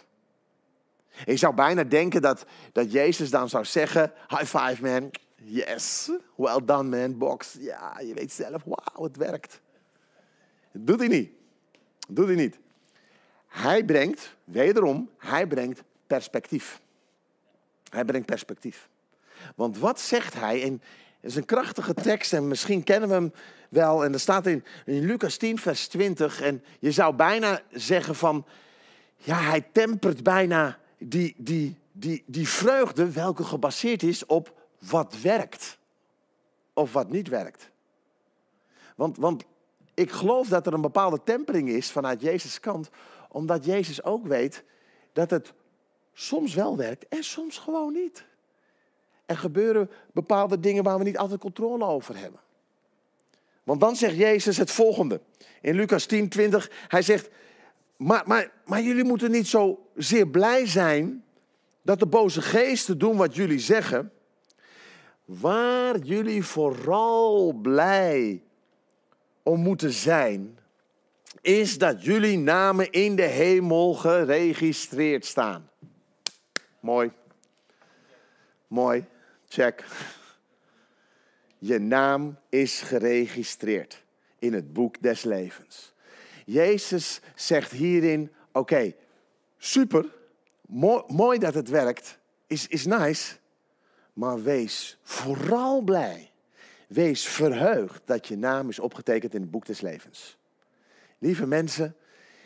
je 1.25 1.37
zou 1.37 1.55
bijna 1.55 1.83
denken 1.83 2.21
dat, 2.21 2.45
dat 2.71 2.91
Jezus 2.91 3.29
dan 3.29 3.49
zou 3.49 3.65
zeggen: 3.65 4.13
High 4.27 4.57
five, 4.57 4.81
man. 4.81 5.11
Yes, 5.35 6.11
well 6.35 6.59
done, 6.65 6.97
man. 6.97 7.17
Box. 7.17 7.55
Ja, 7.59 7.99
je 7.99 8.13
weet 8.13 8.31
zelf, 8.31 8.63
wauw, 8.63 9.03
het 9.03 9.17
werkt. 9.17 9.61
Doet 10.71 10.99
hij 10.99 11.07
niet. 11.07 11.31
Doet 12.07 12.27
hij 12.27 12.35
niet. 12.35 12.59
Hij 13.47 13.85
brengt, 13.85 14.35
wederom, 14.43 15.09
hij 15.17 15.47
brengt 15.47 15.83
perspectief. 16.07 16.81
Hij 17.89 18.05
brengt 18.05 18.25
perspectief. 18.25 18.89
Want 19.55 19.77
wat 19.77 19.99
zegt 19.99 20.33
hij? 20.33 20.63
En 20.63 20.81
het 21.19 21.31
is 21.31 21.35
een 21.35 21.45
krachtige 21.45 21.93
tekst 21.93 22.33
en 22.33 22.47
misschien 22.47 22.83
kennen 22.83 23.09
we 23.09 23.15
hem 23.15 23.33
wel. 23.69 24.03
En 24.03 24.13
er 24.13 24.19
staat 24.19 24.47
in, 24.47 24.63
in 24.85 25.05
Lucas 25.05 25.37
10, 25.37 25.59
vers 25.59 25.87
20. 25.87 26.41
En 26.41 26.63
je 26.79 26.91
zou 26.91 27.15
bijna 27.15 27.61
zeggen 27.71 28.15
van, 28.15 28.45
ja, 29.17 29.39
hij 29.39 29.61
tempert 29.71 30.23
bijna 30.23 30.79
die, 30.97 31.35
die, 31.37 31.77
die, 31.91 32.23
die 32.25 32.49
vreugde 32.49 33.11
welke 33.11 33.43
gebaseerd 33.43 34.03
is 34.03 34.25
op 34.25 34.53
wat 34.89 35.21
werkt 35.21 35.77
of 36.73 36.93
wat 36.93 37.09
niet 37.09 37.27
werkt. 37.27 37.69
Want, 38.95 39.17
want 39.17 39.43
ik 39.93 40.11
geloof 40.11 40.47
dat 40.47 40.67
er 40.67 40.73
een 40.73 40.81
bepaalde 40.81 41.19
tempering 41.23 41.69
is 41.69 41.91
vanuit 41.91 42.21
Jezus' 42.21 42.59
kant, 42.59 42.89
omdat 43.29 43.65
Jezus 43.65 44.03
ook 44.03 44.27
weet 44.27 44.63
dat 45.13 45.29
het 45.29 45.53
soms 46.13 46.53
wel 46.53 46.77
werkt 46.77 47.07
en 47.07 47.23
soms 47.23 47.57
gewoon 47.57 47.93
niet. 47.93 48.25
Er 49.25 49.37
gebeuren 49.37 49.89
bepaalde 50.13 50.59
dingen 50.59 50.83
waar 50.83 50.97
we 50.97 51.03
niet 51.03 51.17
altijd 51.17 51.39
controle 51.39 51.85
over 51.85 52.17
hebben. 52.17 52.39
Want 53.63 53.79
dan 53.79 53.95
zegt 53.95 54.15
Jezus 54.15 54.57
het 54.57 54.71
volgende. 54.71 55.21
In 55.61 55.75
Lucas 55.75 56.05
10, 56.05 56.29
20. 56.29 56.71
Hij 56.87 57.01
zegt, 57.01 57.29
maar, 57.97 58.23
maar, 58.25 58.51
maar 58.65 58.81
jullie 58.81 59.03
moeten 59.03 59.31
niet 59.31 59.47
zo 59.47 59.87
zeer 59.95 60.27
blij 60.27 60.67
zijn 60.67 61.23
dat 61.81 61.99
de 61.99 62.05
boze 62.05 62.41
geesten 62.41 62.97
doen 62.97 63.17
wat 63.17 63.35
jullie 63.35 63.59
zeggen. 63.59 64.11
Waar 65.25 65.97
jullie 65.97 66.43
vooral 66.43 67.53
blij 67.53 68.41
om 69.43 69.59
moeten 69.59 69.91
zijn, 69.91 70.59
is 71.41 71.77
dat 71.77 72.03
jullie 72.03 72.37
namen 72.37 72.91
in 72.91 73.15
de 73.15 73.21
hemel 73.21 73.93
geregistreerd 73.93 75.25
staan. 75.25 75.69
Mooi. 76.79 77.11
Mooi. 78.67 79.05
Check. 79.55 79.85
Je 81.57 81.79
naam 81.79 82.39
is 82.49 82.81
geregistreerd 82.81 84.03
in 84.39 84.53
het 84.53 84.73
boek 84.73 85.01
des 85.01 85.23
levens. 85.23 85.93
Jezus 86.45 87.19
zegt 87.35 87.71
hierin: 87.71 88.31
Oké, 88.51 88.93
super, 89.57 90.05
mooi, 90.67 91.03
mooi, 91.07 91.39
dat 91.39 91.53
het 91.53 91.69
werkt, 91.69 92.19
is, 92.47 92.67
is 92.67 92.85
nice, 92.85 93.35
maar 94.13 94.43
wees 94.43 94.97
vooral 95.01 95.81
blij. 95.81 96.31
Wees 96.87 97.27
verheugd 97.27 98.01
dat 98.05 98.27
je 98.27 98.37
naam 98.37 98.69
is 98.69 98.79
opgetekend 98.79 99.33
in 99.33 99.41
het 99.41 99.51
boek 99.51 99.65
des 99.65 99.81
levens. 99.81 100.37
Lieve 101.17 101.45
mensen, 101.45 101.95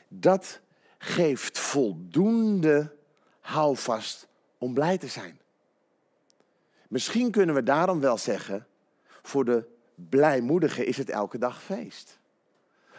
dat 0.08 0.60
geeft 0.98 1.60
voldoende 1.60 2.96
houvast 3.40 4.28
om 4.58 4.74
blij 4.74 4.98
te 4.98 5.08
zijn. 5.08 5.40
Misschien 6.90 7.32
kunnen 7.32 7.56
we 7.56 7.64
daarom 7.64 8.00
wel 8.00 8.18
zeggen, 8.18 8.68
voor 9.22 9.46
de 9.46 9.66
blijmoedige 9.96 10.86
is 10.86 10.98
het 10.98 11.10
elke 11.10 11.38
dag 11.38 11.64
feest. 11.64 12.20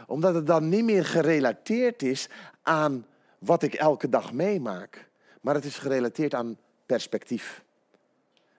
Omdat 0.06 0.35
het 0.35 0.47
dan 0.47 0.68
niet 0.68 0.85
meer 0.85 1.04
gerelateerd 1.04 2.02
is 2.02 2.28
aan 2.62 3.06
wat 3.38 3.62
ik 3.62 3.75
elke 3.75 4.09
dag 4.09 4.32
meemaak, 4.32 5.09
maar 5.40 5.54
het 5.54 5.64
is 5.64 5.78
gerelateerd 5.78 6.35
aan 6.35 6.59
perspectief. 6.87 7.64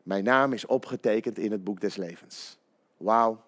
Mijn 0.03 0.23
naam 0.23 0.53
is 0.53 0.65
opgetekend 0.65 1.37
in 1.37 1.51
het 1.51 1.63
boek 1.63 1.81
des 1.81 1.95
levens. 1.95 2.57
Wauw. 2.97 3.43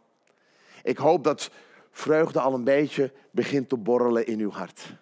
Ik 0.84 0.98
hoop 0.98 1.24
dat 1.24 1.52
vreugde 1.92 2.40
al 2.40 2.54
een 2.54 2.64
beetje 2.64 3.12
begint 3.32 3.70
te 3.70 3.78
borrelen 3.78 4.26
in 4.26 4.40
uw 4.40 4.52
hart. 4.52 4.94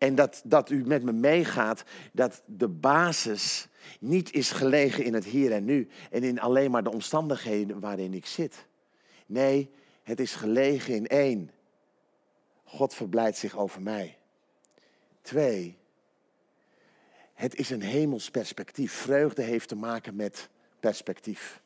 En 0.00 0.14
dat, 0.14 0.42
dat 0.44 0.70
u 0.70 0.84
met 0.86 1.02
me 1.02 1.12
meegaat 1.12 1.82
dat 2.12 2.42
de 2.46 2.68
basis 2.68 3.68
niet 3.98 4.32
is 4.32 4.50
gelegen 4.50 5.04
in 5.04 5.14
het 5.14 5.24
hier 5.24 5.52
en 5.52 5.64
nu 5.64 5.88
en 6.10 6.22
in 6.22 6.40
alleen 6.40 6.70
maar 6.70 6.82
de 6.82 6.92
omstandigheden 6.92 7.80
waarin 7.80 8.14
ik 8.14 8.26
zit. 8.26 8.66
Nee, 9.26 9.70
het 10.02 10.20
is 10.20 10.34
gelegen 10.34 10.94
in 10.94 11.06
één. 11.06 11.50
God 12.64 12.94
verblijdt 12.94 13.36
zich 13.36 13.58
over 13.58 13.82
mij. 13.82 14.16
Twee, 15.22 15.76
het 17.34 17.54
is 17.54 17.70
een 17.70 17.82
hemels 17.82 18.30
perspectief. 18.30 18.92
Vreugde 18.92 19.42
heeft 19.42 19.68
te 19.68 19.76
maken 19.76 20.16
met 20.16 20.48
perspectief. 20.80 21.60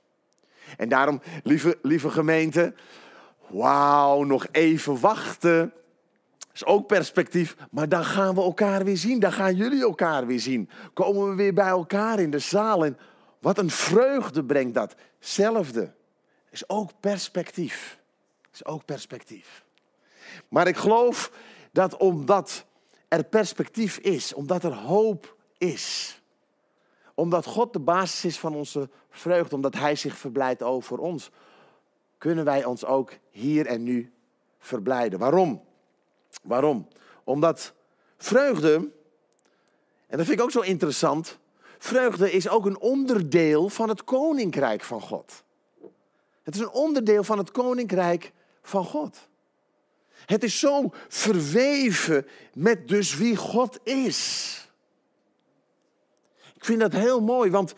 En 0.76 0.88
daarom, 0.88 1.20
lieve, 1.42 1.78
lieve 1.82 2.10
gemeente, 2.10 2.74
wauw, 3.48 4.22
nog 4.22 4.46
even 4.50 5.00
wachten 5.00 5.72
is 6.54 6.64
ook 6.64 6.86
perspectief, 6.86 7.56
maar 7.70 7.88
dan 7.88 8.04
gaan 8.04 8.34
we 8.34 8.40
elkaar 8.40 8.84
weer 8.84 8.96
zien. 8.96 9.20
Dan 9.20 9.32
gaan 9.32 9.54
jullie 9.54 9.82
elkaar 9.82 10.26
weer 10.26 10.40
zien. 10.40 10.70
Komen 10.92 11.28
we 11.28 11.34
weer 11.34 11.54
bij 11.54 11.68
elkaar 11.68 12.18
in 12.20 12.30
de 12.30 12.38
zaal. 12.38 12.84
En 12.84 12.98
wat 13.38 13.58
een 13.58 13.70
vreugde 13.70 14.44
brengt 14.44 14.74
dat. 14.74 14.94
Zelfde. 15.18 15.92
Is 16.50 16.68
ook 16.68 16.90
perspectief. 17.00 17.98
Is 18.52 18.64
ook 18.64 18.84
perspectief. 18.84 19.64
Maar 20.48 20.66
ik 20.66 20.76
geloof 20.76 21.32
dat 21.72 21.96
omdat 21.96 22.64
er 23.08 23.24
perspectief 23.24 23.98
is, 23.98 24.34
omdat 24.34 24.64
er 24.64 24.74
hoop 24.74 25.36
is, 25.58 26.20
omdat 27.14 27.46
God 27.46 27.72
de 27.72 27.80
basis 27.80 28.24
is 28.24 28.38
van 28.38 28.54
onze 28.54 28.88
vreugde, 29.10 29.54
omdat 29.54 29.74
Hij 29.74 29.96
zich 29.96 30.16
verblijdt 30.16 30.62
over 30.62 30.98
ons, 30.98 31.30
kunnen 32.18 32.44
wij 32.44 32.64
ons 32.64 32.84
ook 32.84 33.12
hier 33.30 33.66
en 33.66 33.82
nu 33.82 34.12
verblijden. 34.58 35.18
Waarom? 35.18 35.62
Waarom? 36.42 36.88
Omdat 37.24 37.72
vreugde, 38.16 38.74
en 40.06 40.16
dat 40.16 40.26
vind 40.26 40.38
ik 40.38 40.44
ook 40.44 40.50
zo 40.50 40.60
interessant, 40.60 41.38
vreugde 41.78 42.32
is 42.32 42.48
ook 42.48 42.66
een 42.66 42.78
onderdeel 42.78 43.68
van 43.68 43.88
het 43.88 44.04
koninkrijk 44.04 44.82
van 44.82 45.00
God. 45.00 45.42
Het 46.42 46.54
is 46.54 46.60
een 46.60 46.70
onderdeel 46.70 47.24
van 47.24 47.38
het 47.38 47.50
koninkrijk 47.50 48.32
van 48.62 48.84
God. 48.84 49.28
Het 50.10 50.44
is 50.44 50.58
zo 50.58 50.92
verweven 51.08 52.26
met 52.54 52.88
dus 52.88 53.16
wie 53.16 53.36
God 53.36 53.78
is. 53.82 54.58
Ik 56.54 56.64
vind 56.64 56.80
dat 56.80 56.92
heel 56.92 57.20
mooi, 57.20 57.50
want, 57.50 57.74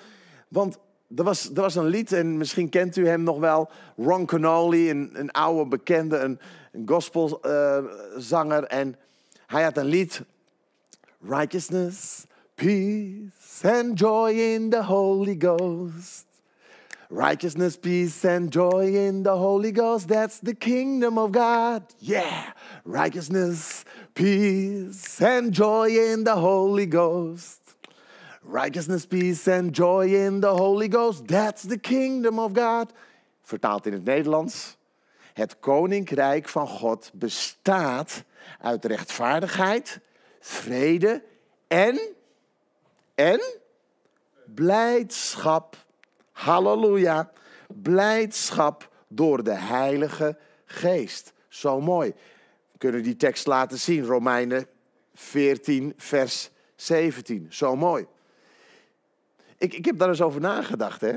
want 0.49 0.79
er, 1.17 1.25
was, 1.25 1.49
er 1.49 1.61
was 1.61 1.75
een 1.75 1.87
lied, 1.87 2.13
en 2.13 2.37
misschien 2.37 2.69
kent 2.69 2.97
u 2.97 3.09
hem 3.09 3.23
nog 3.23 3.39
wel, 3.39 3.71
Ron 3.97 4.27
Canoli, 4.27 4.91
een, 4.91 5.11
een 5.13 5.31
oude 5.31 5.69
bekende, 5.69 6.19
een, 6.19 6.39
een 6.73 6.89
gospelzanger. 6.89 8.63
Uh, 8.63 8.79
en 8.79 8.97
hij 9.47 9.63
had 9.63 9.77
een 9.77 9.85
lied. 9.85 10.23
Righteousness, 11.29 12.27
peace 12.55 13.79
and 13.79 13.99
joy 13.99 14.31
in 14.31 14.71
the 14.71 14.85
Holy 14.85 15.37
Ghost. 15.39 16.25
Righteousness, 17.09 17.77
peace 17.77 18.25
and 18.25 18.53
joy 18.53 18.97
in 19.07 19.23
the 19.23 19.31
Holy 19.31 19.73
Ghost. 19.73 20.09
That's 20.09 20.41
the 20.41 20.55
kingdom 20.55 21.19
of 21.19 21.31
God. 21.31 21.83
Yeah. 21.99 22.53
Righteousness, 22.85 23.85
peace 24.15 25.21
and 25.21 25.53
joy 25.53 25.89
in 25.89 26.25
the 26.25 26.35
Holy 26.35 26.87
Ghost. 26.87 27.66
Righteousness, 28.49 29.07
peace 29.07 29.49
and 29.49 29.75
joy 29.75 30.15
in 30.15 30.41
the 30.41 30.47
Holy 30.47 30.89
Ghost. 30.89 31.27
That's 31.27 31.63
the 31.63 31.79
kingdom 31.79 32.39
of 32.39 32.53
God. 32.53 32.93
Vertaald 33.43 33.87
in 33.87 33.93
het 33.93 34.05
Nederlands. 34.05 34.77
Het 35.33 35.59
koninkrijk 35.61 36.49
van 36.49 36.69
God 36.69 37.11
bestaat 37.15 38.25
uit 38.61 38.85
rechtvaardigheid, 38.85 40.01
vrede 40.41 41.23
en, 41.67 42.01
en 43.15 43.41
blijdschap. 44.45 45.77
Halleluja. 46.33 47.33
Blijdschap 47.83 48.91
door 49.09 49.43
de 49.43 49.55
Heilige 49.55 50.39
Geest. 50.65 51.33
Zo 51.49 51.81
mooi. 51.81 52.15
We 52.73 52.79
kunnen 52.79 53.03
die 53.03 53.17
tekst 53.17 53.47
laten 53.47 53.79
zien. 53.79 54.05
Romeinen 54.05 54.67
14, 55.15 55.95
vers 55.97 56.51
17. 56.77 57.47
Zo 57.51 57.77
mooi. 57.77 58.07
Ik, 59.59 59.75
ik 59.75 59.85
heb 59.85 59.99
daar 59.99 60.09
eens 60.09 60.23
over 60.23 60.41
nagedacht, 60.41 61.01
hè. 61.01 61.17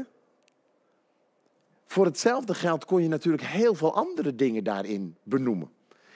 Voor 1.86 2.06
hetzelfde 2.06 2.54
geld 2.54 2.86
kon 2.86 3.02
je 3.02 3.08
natuurlijk 3.08 3.44
heel 3.44 3.76
veel 3.76 3.96
andere 3.96 4.36
dingen 4.36 4.64
daarin 4.64 5.18
benoemen. 5.24 5.72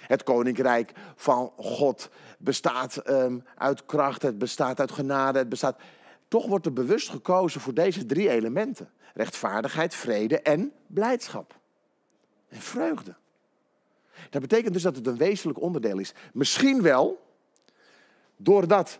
Het 0.08 0.24
koninkrijk 0.24 0.92
van 1.16 1.54
God 1.58 2.10
bestaat 2.40 2.98
ehm, 2.98 3.40
uit 3.56 3.86
kracht, 3.86 4.22
het 4.22 4.38
bestaat 4.38 4.80
uit 4.80 4.92
genade, 4.92 5.40
het 5.40 5.50
bestaat. 5.50 5.80
Toch 6.28 6.46
wordt 6.48 6.66
er 6.66 6.74
bewust 6.74 7.10
gekozen 7.10 7.62
voor 7.62 7.74
deze 7.74 8.06
drie 8.06 8.30
elementen: 8.30 8.90
rechtvaardigheid, 9.14 9.96
vrede 9.96 10.42
en 10.42 10.74
blijdschap. 10.88 11.60
En 12.48 12.62
vreugde. 12.62 13.16
Dat 14.30 14.42
betekent 14.42 14.74
dus 14.74 14.84
dat 14.84 14.96
het 14.96 15.08
een 15.08 15.18
wezenlijk 15.18 15.62
onderdeel 15.62 16.00
is. 16.00 16.14
Misschien 16.34 16.82
wel 16.82 17.26
doordat 18.38 19.00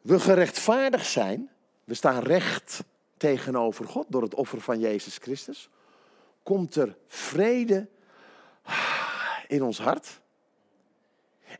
we 0.00 0.20
gerechtvaardigd 0.20 1.06
zijn, 1.06 1.50
we 1.90 1.96
staan 1.96 2.22
recht 2.22 2.84
tegenover 3.16 3.88
God 3.88 4.06
door 4.08 4.22
het 4.22 4.34
offer 4.34 4.60
van 4.60 4.78
Jezus 4.78 5.16
Christus, 5.16 5.68
komt 6.42 6.74
er 6.76 6.96
vrede 7.06 7.88
in 9.48 9.62
ons 9.62 9.78
hart. 9.78 10.20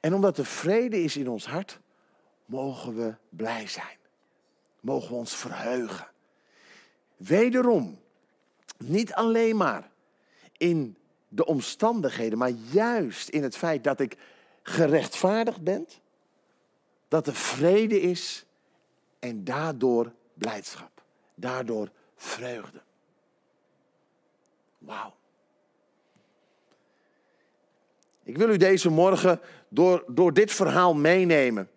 En 0.01 0.15
omdat 0.15 0.39
er 0.39 0.47
vrede 0.47 1.03
is 1.03 1.17
in 1.17 1.29
ons 1.29 1.47
hart, 1.47 1.79
mogen 2.45 2.97
we 2.97 3.15
blij 3.29 3.67
zijn. 3.67 3.97
Mogen 4.81 5.09
we 5.09 5.15
ons 5.15 5.35
verheugen. 5.35 6.09
Wederom, 7.17 8.01
niet 8.77 9.13
alleen 9.13 9.57
maar 9.57 9.91
in 10.57 10.97
de 11.29 11.45
omstandigheden, 11.45 12.39
maar 12.39 12.55
juist 12.71 13.29
in 13.29 13.43
het 13.43 13.57
feit 13.57 13.85
dat 13.85 14.01
ik 14.01 14.17
gerechtvaardigd 14.63 15.63
ben, 15.63 15.89
dat 17.09 17.27
er 17.27 17.35
vrede 17.35 18.01
is 18.01 18.45
en 19.19 19.45
daardoor 19.45 20.13
blijdschap, 20.40 21.02
daardoor 21.35 21.90
vreugde. 22.16 22.80
Wauw. 24.78 25.14
Ik 28.23 28.37
wil 28.37 28.49
u 28.49 28.56
deze 28.56 28.90
morgen 28.90 29.40
door, 29.68 30.04
door 30.06 30.32
dit 30.32 30.52
verhaal 30.52 30.94
meenemen 30.94 31.70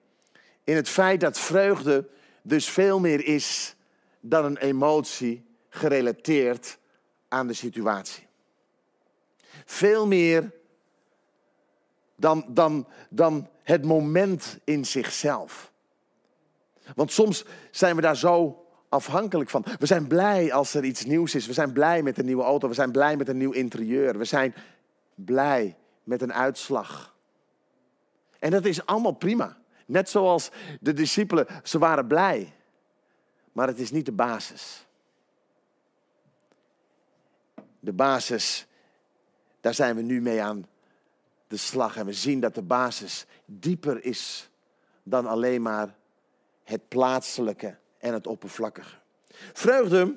in 0.63 0.75
het 0.75 0.89
feit 0.89 1.19
dat 1.19 1.39
vreugde 1.39 2.09
dus 2.41 2.69
veel 2.69 2.99
meer 2.99 3.25
is 3.25 3.75
dan 4.19 4.45
een 4.45 4.57
emotie 4.57 5.45
gerelateerd 5.69 6.77
aan 7.27 7.47
de 7.47 7.53
situatie. 7.53 8.27
Veel 9.65 10.07
meer 10.07 10.51
dan, 12.15 12.45
dan, 12.47 12.87
dan 13.09 13.49
het 13.63 13.85
moment 13.85 14.57
in 14.63 14.85
zichzelf. 14.85 15.72
Want 16.95 17.11
soms 17.11 17.45
zijn 17.71 17.95
we 17.95 18.01
daar 18.01 18.17
zo 18.17 18.65
afhankelijk 18.89 19.49
van. 19.49 19.65
We 19.79 19.85
zijn 19.85 20.07
blij 20.07 20.53
als 20.53 20.73
er 20.73 20.83
iets 20.83 21.05
nieuws 21.05 21.35
is. 21.35 21.45
We 21.45 21.53
zijn 21.53 21.73
blij 21.73 22.03
met 22.03 22.17
een 22.17 22.25
nieuwe 22.25 22.43
auto. 22.43 22.67
We 22.67 22.73
zijn 22.73 22.91
blij 22.91 23.17
met 23.17 23.27
een 23.27 23.37
nieuw 23.37 23.51
interieur. 23.51 24.17
We 24.17 24.25
zijn 24.25 24.55
blij 25.15 25.77
met 26.03 26.21
een 26.21 26.33
uitslag. 26.33 27.15
En 28.39 28.51
dat 28.51 28.65
is 28.65 28.85
allemaal 28.85 29.11
prima. 29.11 29.57
Net 29.85 30.09
zoals 30.09 30.49
de 30.79 30.93
discipelen, 30.93 31.47
ze 31.63 31.79
waren 31.79 32.07
blij. 32.07 32.53
Maar 33.51 33.67
het 33.67 33.79
is 33.79 33.91
niet 33.91 34.05
de 34.05 34.11
basis. 34.11 34.85
De 37.79 37.93
basis, 37.93 38.67
daar 39.61 39.73
zijn 39.73 39.95
we 39.95 40.01
nu 40.01 40.21
mee 40.21 40.41
aan 40.41 40.67
de 41.47 41.57
slag. 41.57 41.97
En 41.97 42.05
we 42.05 42.13
zien 42.13 42.39
dat 42.39 42.55
de 42.55 42.61
basis 42.61 43.25
dieper 43.45 44.03
is 44.03 44.49
dan 45.03 45.25
alleen 45.25 45.61
maar 45.61 45.95
het 46.63 46.87
plaatselijke 46.87 47.77
en 47.97 48.13
het 48.13 48.27
oppervlakkige. 48.27 48.95
Vreugde, 49.53 50.15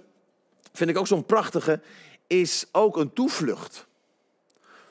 vind 0.73 0.91
ik 0.91 0.99
ook 0.99 1.07
zo'n 1.07 1.25
prachtige, 1.25 1.81
is 2.27 2.67
ook 2.73 2.97
een 2.97 3.13
toevlucht. 3.13 3.87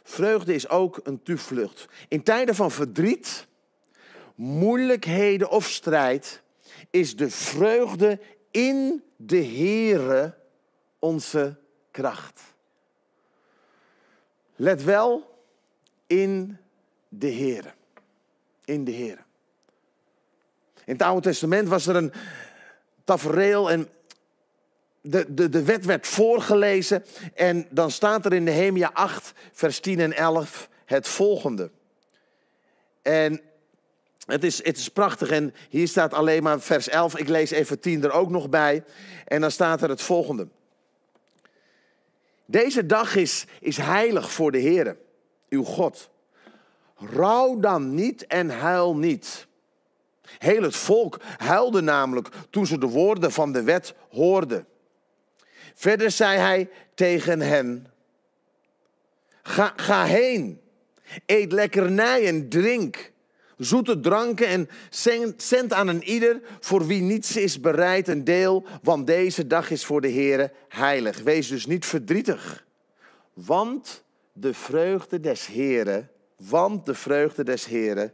Vreugde 0.04 0.54
is 0.54 0.70
ook 0.70 1.00
een 1.04 1.24
toevlucht. 1.24 1.88
In 2.08 2.24
tijden 2.24 2.56
van 2.56 2.72
verdriet, 2.72 3.48
moeilijkheden 4.36 5.50
of 5.50 5.70
strijd 5.70 6.42
is 6.90 7.16
de 7.16 7.30
vreugde 7.30 8.20
in 8.52 9.04
de 9.16 9.44
Heere 9.44 10.38
onze 11.00 11.60
kracht. 11.92 12.42
Let 14.56 14.84
wel 14.84 15.40
in 16.08 16.58
de 17.10 17.32
Heere. 17.32 17.74
In 18.66 18.84
de 18.84 18.92
Heere. 18.92 19.25
In 20.86 20.94
het 20.94 21.02
Oude 21.02 21.22
Testament 21.22 21.68
was 21.68 21.88
er 21.88 21.96
een 21.96 22.14
tafereel 23.04 23.72
en 23.72 23.90
de, 25.02 25.34
de, 25.34 25.50
de 25.50 25.64
wet 25.64 25.86
werd 25.86 26.08
voorgelezen. 26.08 27.06
En 27.34 27.68
dan 27.70 27.92
staat 27.92 28.26
er 28.26 28.34
in 28.34 28.44
Nehemia 28.44 28.90
8, 28.94 29.34
vers 29.52 29.80
10 29.80 30.00
en 30.00 30.14
11 30.14 30.70
het 30.86 31.08
volgende. 31.08 31.70
En 33.02 33.42
het 34.26 34.44
is, 34.44 34.64
het 34.64 34.78
is 34.78 34.90
prachtig 34.90 35.30
en 35.30 35.54
hier 35.70 35.88
staat 35.88 36.14
alleen 36.14 36.44
maar 36.44 36.62
vers 36.62 36.90
11. 36.90 37.18
Ik 37.18 37.28
lees 37.28 37.52
even 37.52 37.80
10 37.80 38.04
er 38.04 38.12
ook 38.12 38.30
nog 38.30 38.50
bij. 38.50 38.84
En 39.26 39.42
dan 39.42 39.52
staat 39.52 39.82
er 39.82 39.90
het 39.90 40.02
volgende. 40.02 40.48
Deze 42.46 42.86
dag 42.86 43.16
is, 43.16 43.46
is 43.60 43.78
heilig 43.78 44.32
voor 44.32 44.52
de 44.52 44.58
Heer, 44.58 44.98
uw 45.50 45.64
God. 45.64 46.10
Rouw 46.96 47.60
dan 47.60 47.94
niet 47.94 48.28
en 48.28 48.50
huil 48.50 48.96
niet. 48.96 49.48
Heel 50.38 50.62
het 50.62 50.76
volk 50.76 51.20
huilde 51.38 51.82
namelijk 51.82 52.30
toen 52.50 52.66
ze 52.66 52.78
de 52.78 52.88
woorden 52.88 53.32
van 53.32 53.52
de 53.52 53.64
wet 53.64 53.94
hoorden. 54.10 54.68
Verder 55.74 56.12
zei 56.12 56.38
hij 56.38 56.70
tegen 56.94 57.40
hen: 57.40 57.88
Ga, 59.44 59.74
ga 59.76 60.06
heen, 60.06 60.62
eet 61.26 61.52
lekkernij 61.52 62.28
en 62.28 62.50
drink, 62.50 63.12
zoete 63.58 64.00
dranken 64.00 64.48
en 64.48 64.70
zend 65.38 65.74
aan 65.74 65.88
een 65.88 66.04
ieder 66.04 66.42
voor 66.60 66.88
wie 66.88 67.02
niets 67.02 67.36
is 67.38 67.60
bereid 67.60 68.08
een 68.08 68.24
deel, 68.24 68.66
want 68.82 69.08
deze 69.08 69.48
dag 69.48 69.72
is 69.72 69.86
voor 69.86 70.02
de 70.02 70.12
Heere 70.12 70.52
heilig. 70.68 71.22
Wees 71.22 71.48
dus 71.48 71.66
niet 71.66 71.86
verdrietig, 71.86 72.66
want 73.34 74.04
de 74.34 74.54
vreugde 74.54 75.20
des 75.20 75.46
Heeren, 75.46 76.10
want 76.38 76.86
de 76.86 76.94
vreugde 76.94 77.44
des 77.44 77.66
Heeren, 77.66 78.14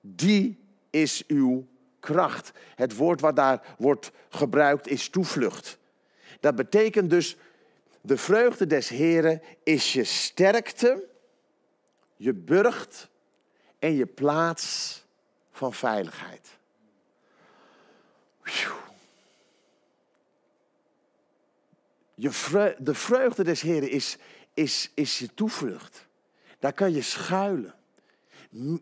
die 0.00 0.58
is 0.90 1.26
uw 1.26 1.66
kracht. 2.00 2.50
Het 2.74 2.96
woord 2.96 3.20
wat 3.20 3.36
daar 3.36 3.74
wordt 3.78 4.10
gebruikt 4.28 4.88
is 4.88 5.08
toevlucht. 5.08 5.78
Dat 6.40 6.54
betekent 6.54 7.10
dus, 7.10 7.36
de 8.00 8.16
vreugde 8.16 8.66
des 8.66 8.88
Heren 8.88 9.42
is 9.62 9.92
je 9.92 10.04
sterkte, 10.04 11.08
je 12.16 12.34
burcht 12.34 13.08
en 13.78 13.94
je 13.94 14.06
plaats 14.06 15.04
van 15.50 15.72
veiligheid. 15.72 16.58
Je 22.14 22.74
de 22.78 22.94
vreugde 22.94 23.44
des 23.44 23.60
Heren 23.60 23.90
is, 23.90 24.16
is, 24.54 24.90
is 24.94 25.18
je 25.18 25.34
toevlucht. 25.34 26.06
Daar 26.58 26.72
kan 26.72 26.92
je 26.92 27.02
schuilen. 27.02 27.74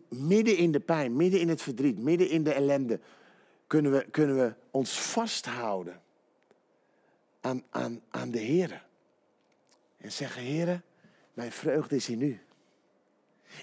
Midden 0.09 0.57
in 0.57 0.71
de 0.71 0.79
pijn, 0.79 1.15
midden 1.15 1.39
in 1.39 1.49
het 1.49 1.61
verdriet, 1.61 1.97
midden 1.97 2.29
in 2.29 2.43
de 2.43 2.53
ellende 2.53 2.99
kunnen 3.67 3.91
we, 3.91 4.05
kunnen 4.11 4.37
we 4.37 4.53
ons 4.71 4.99
vasthouden 4.99 6.01
aan, 7.41 7.63
aan, 7.69 8.01
aan 8.09 8.31
de 8.31 8.39
Heer. 8.39 8.85
En 9.97 10.11
zeggen, 10.11 10.41
Heer, 10.41 10.81
mijn 11.33 11.51
vreugde 11.51 11.95
is 11.95 12.09
in 12.09 12.21
u. 12.21 12.39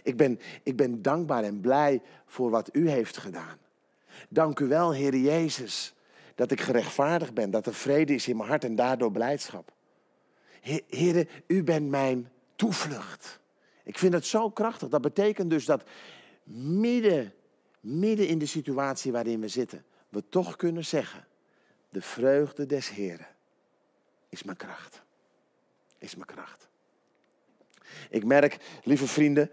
Ik 0.02 0.16
ben, 0.16 0.40
ik 0.62 0.76
ben 0.76 1.02
dankbaar 1.02 1.44
en 1.44 1.60
blij 1.60 2.02
voor 2.26 2.50
wat 2.50 2.68
u 2.72 2.90
heeft 2.90 3.16
gedaan. 3.16 3.58
Dank 4.28 4.60
u 4.60 4.66
wel, 4.66 4.92
Heer 4.92 5.16
Jezus, 5.16 5.94
dat 6.34 6.50
ik 6.50 6.60
gerechtvaardigd 6.60 7.34
ben, 7.34 7.50
dat 7.50 7.66
er 7.66 7.74
vrede 7.74 8.14
is 8.14 8.28
in 8.28 8.36
mijn 8.36 8.48
hart 8.48 8.64
en 8.64 8.74
daardoor 8.74 9.10
blijdschap. 9.10 9.72
Heer, 10.88 11.28
u 11.46 11.64
bent 11.64 11.88
mijn 11.88 12.30
toevlucht. 12.56 13.40
Ik 13.84 13.98
vind 13.98 14.12
het 14.12 14.26
zo 14.26 14.50
krachtig. 14.50 14.88
Dat 14.88 15.00
betekent 15.00 15.50
dus 15.50 15.64
dat 15.64 15.84
midden, 16.52 17.32
midden 17.80 18.28
in 18.28 18.38
de 18.38 18.46
situatie 18.46 19.12
waarin 19.12 19.40
we 19.40 19.48
zitten, 19.48 19.84
we 20.08 20.28
toch 20.28 20.56
kunnen 20.56 20.84
zeggen, 20.84 21.26
de 21.88 22.02
vreugde 22.02 22.66
des 22.66 22.90
Heren 22.90 23.26
is 24.28 24.42
mijn 24.42 24.56
kracht. 24.56 25.02
Is 25.98 26.14
mijn 26.14 26.26
kracht. 26.26 26.68
Ik 28.10 28.24
merk, 28.24 28.56
lieve 28.84 29.06
vrienden, 29.06 29.50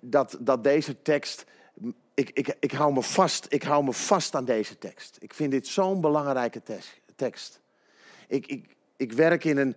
dat, 0.00 0.36
dat 0.40 0.64
deze 0.64 1.02
tekst 1.02 1.46
ik, 2.18 2.30
ik, 2.30 2.56
ik, 2.60 2.72
hou 2.72 2.92
me 2.92 3.02
vast, 3.02 3.46
ik 3.48 3.62
hou 3.62 3.84
me 3.84 3.92
vast 3.92 4.34
aan 4.34 4.44
deze 4.44 4.78
tekst. 4.78 5.16
Ik 5.20 5.34
vind 5.34 5.50
dit 5.50 5.66
zo'n 5.66 6.00
belangrijke 6.00 6.62
tekst. 7.16 7.60
Ik, 8.28 8.46
ik, 8.46 8.76
ik 8.96 9.12
werk 9.12 9.44
in 9.44 9.56
een, 9.56 9.76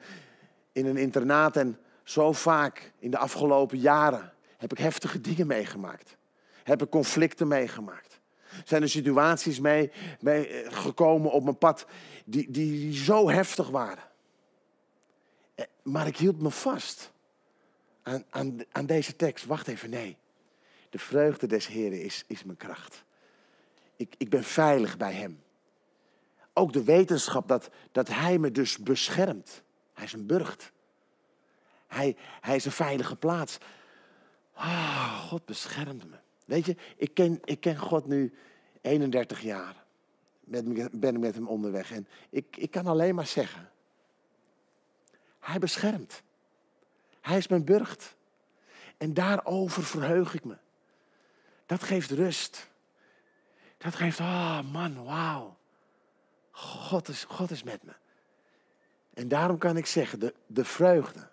in 0.72 0.86
een 0.86 0.98
internaat 0.98 1.58
en 1.58 1.78
zo 2.12 2.32
vaak 2.32 2.92
in 3.00 3.12
de 3.12 3.18
afgelopen 3.18 3.78
jaren 3.78 4.34
heb 4.58 4.72
ik 4.72 4.78
heftige 4.78 5.22
dingen 5.22 5.48
meegemaakt. 5.48 6.18
Heb 6.64 6.82
ik 6.82 6.90
conflicten 6.90 7.48
meegemaakt. 7.48 8.20
Zijn 8.66 8.82
er 8.82 8.90
situaties 8.90 9.60
mee, 9.60 9.92
eh, 10.22 10.72
gekomen 10.74 11.32
op 11.32 11.44
mijn 11.44 11.58
pad 11.58 11.86
die, 12.26 12.52
die, 12.52 12.72
die 12.72 12.94
zo 12.94 13.30
heftig 13.30 13.70
waren. 13.70 14.04
Eh, 15.56 15.66
maar 15.84 16.08
ik 16.08 16.18
hield 16.18 16.42
me 16.42 16.50
vast 16.50 17.12
aan, 18.04 18.24
aan, 18.30 18.60
aan 18.72 18.86
deze 18.86 19.16
tekst. 19.16 19.46
Wacht 19.46 19.68
even, 19.68 19.90
nee. 19.90 20.18
De 20.90 21.00
vreugde 21.00 21.48
des 21.48 21.68
Heren 21.68 22.02
is, 22.02 22.24
is 22.28 22.44
mijn 22.44 22.58
kracht. 22.58 23.04
Ik, 23.96 24.16
ik 24.18 24.30
ben 24.30 24.44
veilig 24.44 24.98
bij 24.98 25.14
Hem. 25.14 25.42
Ook 26.54 26.74
de 26.74 26.84
wetenschap 26.84 27.48
dat, 27.48 27.70
dat 27.92 28.08
Hij 28.08 28.38
me 28.38 28.52
dus 28.52 28.78
beschermt. 28.78 29.64
Hij 29.94 30.06
is 30.06 30.14
een 30.14 30.26
burcht. 30.26 30.72
Hij, 31.92 32.16
hij 32.42 32.56
is 32.56 32.66
een 32.66 32.72
veilige 32.72 33.16
plaats. 33.16 33.58
Ah, 34.54 35.20
God 35.20 35.46
beschermt 35.46 36.10
me. 36.10 36.18
Weet 36.46 36.66
je, 36.66 36.76
ik 36.98 37.14
ken, 37.14 37.40
ik 37.44 37.60
ken 37.60 37.78
God 37.78 38.08
nu 38.08 38.34
31 38.82 39.42
jaar. 39.42 39.84
Met, 40.40 40.92
ben 41.00 41.16
ik 41.16 41.20
met 41.22 41.36
hem 41.36 41.48
onderweg. 41.48 41.92
En 41.92 42.08
ik, 42.30 42.58
ik 42.58 42.72
kan 42.72 42.88
alleen 42.88 43.16
maar 43.16 43.28
zeggen. 43.28 43.70
Hij 45.40 45.60
beschermt. 45.60 46.22
Hij 47.22 47.38
is 47.38 47.48
mijn 47.48 47.66
burcht. 47.66 48.16
En 48.98 49.14
daarover 49.14 49.84
verheug 49.84 50.34
ik 50.34 50.44
me. 50.44 50.58
Dat 51.66 51.84
geeft 51.84 52.12
rust. 52.12 52.70
Dat 53.78 53.96
geeft, 53.96 54.20
ah 54.20 54.26
oh 54.28 54.72
man, 54.72 55.04
wauw. 55.04 55.58
God 56.52 57.08
is, 57.08 57.24
God 57.24 57.52
is 57.52 57.64
met 57.64 57.84
me. 57.84 57.94
En 59.14 59.28
daarom 59.28 59.58
kan 59.58 59.78
ik 59.78 59.86
zeggen, 59.86 60.20
de, 60.20 60.34
de 60.48 60.66
vreugde, 60.66 61.30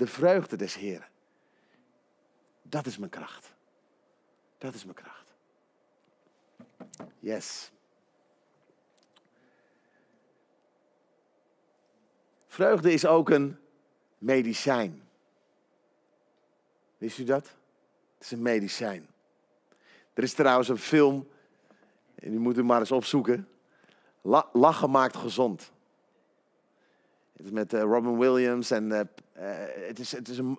de 0.00 0.06
vreugde 0.06 0.56
des 0.56 0.74
Heren, 0.74 1.08
dat 2.62 2.86
is 2.86 2.98
mijn 2.98 3.10
kracht. 3.10 3.54
Dat 4.58 4.74
is 4.74 4.84
mijn 4.84 4.96
kracht. 4.96 5.34
Yes. 7.18 7.70
Vreugde 12.46 12.92
is 12.92 13.06
ook 13.06 13.30
een 13.30 13.58
medicijn. 14.18 15.02
Wist 16.98 17.18
u 17.18 17.24
dat? 17.24 17.44
Het 18.14 18.24
is 18.24 18.30
een 18.30 18.42
medicijn. 18.42 19.08
Er 20.14 20.22
is 20.22 20.34
trouwens 20.34 20.68
een 20.68 20.78
film, 20.78 21.28
en 22.14 22.38
moet 22.38 22.58
u 22.58 22.62
maar 22.62 22.80
eens 22.80 22.92
opzoeken. 22.92 23.48
Lachen 24.52 24.90
maakt 24.90 25.16
gezond. 25.16 25.72
Met 27.42 27.72
uh, 27.72 27.80
Robin 27.80 28.18
Williams 28.18 28.70
en 28.70 28.90
uh, 28.90 28.98
uh, 28.98 29.04
het 29.86 29.98
is, 29.98 30.12
het 30.12 30.28
is 30.28 30.38
een, 30.38 30.58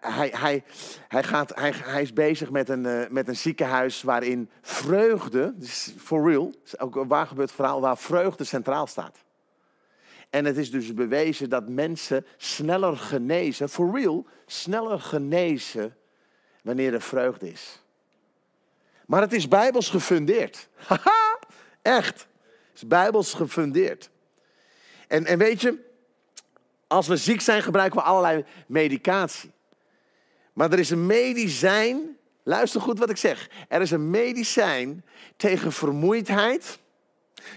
hij, 0.00 0.32
hij, 0.36 0.64
hij, 1.08 1.22
gaat, 1.22 1.54
hij, 1.54 1.72
hij 1.76 2.02
is 2.02 2.12
bezig 2.12 2.50
met 2.50 2.68
een, 2.68 3.06
met 3.10 3.28
een 3.28 3.36
ziekenhuis 3.36 4.02
waarin 4.02 4.50
vreugde, 4.62 5.54
dus 5.56 5.94
for 5.98 6.30
real, 6.30 6.54
ook 6.78 6.96
een 6.96 7.08
waar 7.08 7.26
gebeurd 7.26 7.52
verhaal 7.52 7.80
waar 7.80 7.98
vreugde 7.98 8.44
centraal 8.44 8.86
staat. 8.86 9.24
En 10.30 10.44
het 10.44 10.56
is 10.56 10.70
dus 10.70 10.94
bewezen 10.94 11.50
dat 11.50 11.68
mensen 11.68 12.26
sneller 12.36 12.96
genezen, 12.96 13.68
for 13.68 13.98
real, 14.00 14.26
sneller 14.46 15.00
genezen 15.00 15.96
wanneer 16.62 16.94
er 16.94 17.02
vreugde 17.02 17.50
is. 17.50 17.82
Maar 19.06 19.20
het 19.20 19.32
is 19.32 19.48
bijbels 19.48 19.90
gefundeerd. 19.90 20.68
Haha, 20.88 21.38
echt. 21.82 22.18
Het 22.18 22.74
is 22.74 22.86
bijbels 22.86 23.34
gefundeerd. 23.34 24.10
En, 25.08 25.24
en 25.24 25.38
weet 25.38 25.60
je, 25.60 25.86
als 26.88 27.06
we 27.06 27.16
ziek 27.16 27.40
zijn 27.40 27.62
gebruiken 27.62 27.98
we 27.98 28.04
allerlei 28.04 28.44
medicatie. 28.66 29.50
Maar 30.52 30.72
er 30.72 30.78
is 30.78 30.90
een 30.90 31.06
medicijn, 31.06 32.16
luister 32.42 32.80
goed 32.80 32.98
wat 32.98 33.10
ik 33.10 33.16
zeg. 33.16 33.50
Er 33.68 33.80
is 33.80 33.90
een 33.90 34.10
medicijn 34.10 35.04
tegen 35.36 35.72
vermoeidheid, 35.72 36.78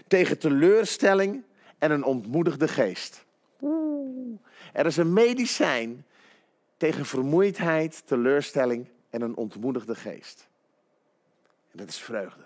tegen 0.07 0.39
teleurstelling 0.39 1.43
en 1.77 1.91
een 1.91 2.03
ontmoedigde 2.03 2.67
geest. 2.67 3.25
Er 4.73 4.85
is 4.85 4.97
een 4.97 5.13
medicijn 5.13 6.05
tegen 6.77 7.05
vermoeidheid, 7.05 8.01
teleurstelling 8.05 8.87
en 9.09 9.21
een 9.21 9.35
ontmoedigde 9.35 9.95
geest. 9.95 10.47
En 11.71 11.77
dat 11.77 11.87
is 11.87 11.97
vreugde. 11.99 12.43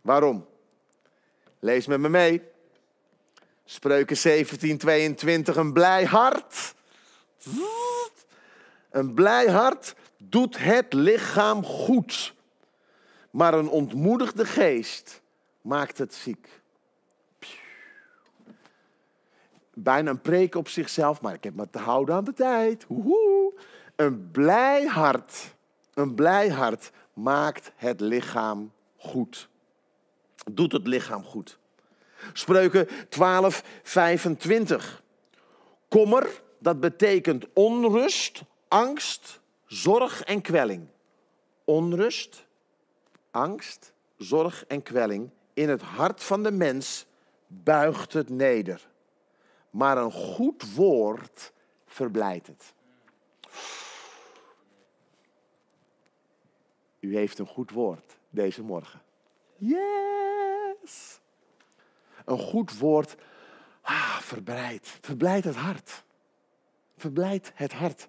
Waarom? 0.00 0.46
Lees 1.58 1.86
met 1.86 2.00
me 2.00 2.08
mee. 2.08 2.51
Spreuken 3.72 4.16
17, 4.16 4.78
22. 4.78 5.56
Een 5.56 5.72
blij 5.72 6.04
hart. 6.04 6.74
Een 8.90 9.14
blij 9.14 9.46
hart 9.46 9.94
doet 10.16 10.58
het 10.58 10.92
lichaam 10.92 11.64
goed. 11.64 12.34
Maar 13.30 13.54
een 13.54 13.68
ontmoedigde 13.68 14.44
geest 14.44 15.22
maakt 15.60 15.98
het 15.98 16.14
ziek. 16.14 16.48
Bijna 19.74 20.10
een 20.10 20.20
preek 20.20 20.54
op 20.54 20.68
zichzelf, 20.68 21.20
maar 21.20 21.34
ik 21.34 21.44
heb 21.44 21.54
me 21.54 21.70
te 21.70 21.78
houden 21.78 22.14
aan 22.14 22.24
de 22.24 22.32
tijd. 22.32 22.86
Een 23.96 24.30
blij 24.30 24.86
hart, 24.86 25.54
een 25.94 26.14
blij 26.14 26.48
hart 26.48 26.90
maakt 27.12 27.72
het 27.76 28.00
lichaam 28.00 28.72
goed. 28.96 29.48
Doet 30.50 30.72
het 30.72 30.86
lichaam 30.86 31.24
goed. 31.24 31.60
Spreuken 32.32 32.88
12, 33.08 33.62
25. 33.82 35.02
Kommer, 35.88 36.42
dat 36.58 36.80
betekent 36.80 37.46
onrust, 37.52 38.42
angst, 38.68 39.40
zorg 39.66 40.22
en 40.22 40.40
kwelling. 40.40 40.86
Onrust, 41.64 42.46
angst, 43.30 43.92
zorg 44.16 44.64
en 44.66 44.82
kwelling. 44.82 45.30
In 45.54 45.68
het 45.68 45.82
hart 45.82 46.22
van 46.22 46.42
de 46.42 46.50
mens 46.50 47.06
buigt 47.46 48.12
het 48.12 48.28
neder. 48.28 48.88
Maar 49.70 49.98
een 49.98 50.12
goed 50.12 50.74
woord 50.74 51.52
verblijdt 51.86 52.46
het. 52.46 52.74
U 57.00 57.16
heeft 57.16 57.38
een 57.38 57.46
goed 57.46 57.70
woord 57.70 58.16
deze 58.30 58.62
morgen. 58.62 59.02
Yes! 59.56 61.20
Een 62.24 62.38
goed 62.38 62.78
woord 62.78 63.14
ah, 63.80 64.18
verbreidt. 64.18 64.98
Verblijdt 65.00 65.44
het 65.44 65.56
hart. 65.56 66.04
Verblijdt 66.96 67.52
het 67.54 67.72
hart. 67.72 68.08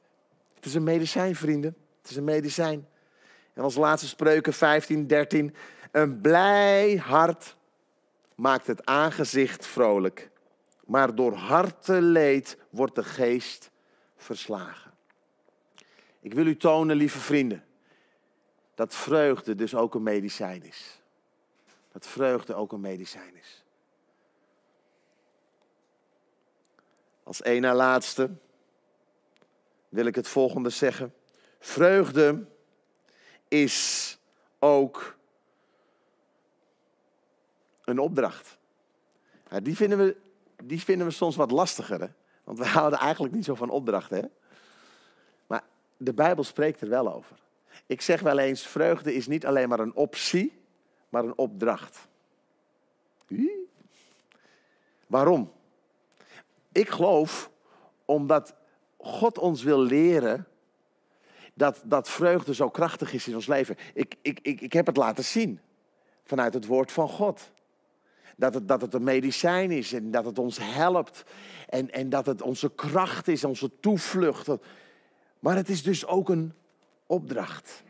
Het 0.53 0.65
is 0.65 0.73
een 0.73 0.83
medicijn, 0.83 1.35
vrienden. 1.35 1.75
Het 2.01 2.09
is 2.09 2.15
een 2.15 2.23
medicijn. 2.23 2.87
En 3.53 3.63
als 3.63 3.75
laatste 3.75 4.07
spreuken 4.07 4.53
15, 4.53 5.07
13. 5.07 5.55
Een 5.91 6.21
blij 6.21 6.95
hart 6.95 7.55
maakt 8.35 8.67
het 8.67 8.85
aangezicht 8.85 9.65
vrolijk. 9.65 10.29
Maar 10.85 11.15
door 11.15 11.33
harteleed 11.33 12.57
wordt 12.69 12.95
de 12.95 13.03
geest 13.03 13.71
verslagen. 14.15 14.91
Ik 16.19 16.33
wil 16.33 16.45
u 16.45 16.57
tonen, 16.57 16.95
lieve 16.95 17.19
vrienden, 17.19 17.63
dat 18.75 18.95
vreugde 18.95 19.55
dus 19.55 19.75
ook 19.75 19.95
een 19.95 20.03
medicijn 20.03 20.63
is. 20.63 21.01
Dat 21.91 22.07
vreugde 22.07 22.53
ook 22.53 22.71
een 22.71 22.81
medicijn 22.81 23.35
is. 23.35 23.62
Als 27.23 27.41
één 27.41 27.61
na 27.61 27.75
laatste 27.75 28.29
wil 29.89 30.05
ik 30.05 30.15
het 30.15 30.27
volgende 30.27 30.69
zeggen. 30.69 31.13
Vreugde 31.59 32.45
is 33.47 34.17
ook 34.59 35.17
een 37.83 37.99
opdracht. 37.99 38.57
die, 39.63 39.75
vinden 39.75 39.97
we, 39.97 40.15
die 40.63 40.81
vinden 40.81 41.07
we 41.07 41.13
soms 41.13 41.35
wat 41.35 41.51
lastiger, 41.51 42.01
hè? 42.01 42.07
want 42.43 42.57
we 42.57 42.65
houden 42.79 42.99
eigenlijk 42.99 43.33
niet 43.33 43.45
zo 43.45 43.55
van 43.55 43.69
opdrachten. 43.69 44.17
Hè? 44.17 44.27
Maar 45.47 45.63
de 45.97 46.13
Bijbel 46.13 46.43
spreekt 46.43 46.81
er 46.81 46.89
wel 46.89 47.13
over. 47.13 47.37
Ik 47.85 48.01
zeg 48.01 48.21
wel 48.21 48.37
eens, 48.37 48.67
vreugde 48.67 49.13
is 49.13 49.27
niet 49.27 49.45
alleen 49.45 49.69
maar 49.69 49.79
een 49.79 49.95
optie, 49.95 50.61
maar 51.09 51.23
een 51.23 51.37
opdracht. 51.37 52.07
Waarom? 55.07 55.51
Ik 56.73 56.89
geloof 56.89 57.51
omdat 58.05 58.55
God 58.97 59.37
ons 59.37 59.63
wil 59.63 59.79
leren 59.79 60.47
dat, 61.53 61.81
dat 61.85 62.09
vreugde 62.09 62.53
zo 62.53 62.69
krachtig 62.69 63.13
is 63.13 63.27
in 63.27 63.35
ons 63.35 63.47
leven. 63.47 63.75
Ik, 63.93 64.15
ik, 64.21 64.39
ik, 64.41 64.61
ik 64.61 64.73
heb 64.73 64.85
het 64.85 64.97
laten 64.97 65.23
zien 65.23 65.59
vanuit 66.23 66.53
het 66.53 66.65
woord 66.65 66.91
van 66.91 67.09
God. 67.09 67.51
Dat 68.35 68.53
het, 68.53 68.67
dat 68.67 68.81
het 68.81 68.93
een 68.93 69.03
medicijn 69.03 69.71
is 69.71 69.93
en 69.93 70.11
dat 70.11 70.25
het 70.25 70.39
ons 70.39 70.57
helpt. 70.61 71.23
En, 71.69 71.91
en 71.91 72.09
dat 72.09 72.25
het 72.25 72.41
onze 72.41 72.71
kracht 72.75 73.27
is, 73.27 73.43
onze 73.43 73.71
toevlucht. 73.79 74.49
Maar 75.39 75.55
het 75.55 75.69
is 75.69 75.83
dus 75.83 76.05
ook 76.05 76.29
een 76.29 76.53
opdracht. 77.05 77.83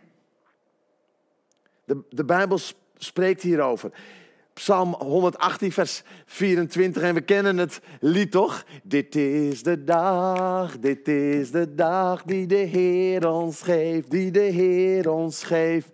De, 1.85 2.03
de 2.09 2.25
Bijbel 2.25 2.59
spreekt 2.97 3.41
hierover. 3.41 3.91
Psalm 4.53 4.95
118, 4.99 5.71
vers 5.71 6.03
24. 6.25 7.01
En 7.01 7.13
we 7.13 7.21
kennen 7.21 7.57
het 7.57 7.81
lied 7.99 8.31
toch? 8.31 8.65
Dit 8.83 9.15
is 9.15 9.63
de 9.63 9.83
dag, 9.83 10.79
dit 10.79 11.07
is 11.07 11.51
de 11.51 11.75
dag 11.75 12.23
die 12.23 12.47
de 12.47 12.55
Heer 12.55 13.27
ons 13.27 13.61
geeft, 13.61 14.11
die 14.11 14.31
de 14.31 14.39
Heer 14.39 15.09
ons 15.11 15.43
geeft. 15.43 15.89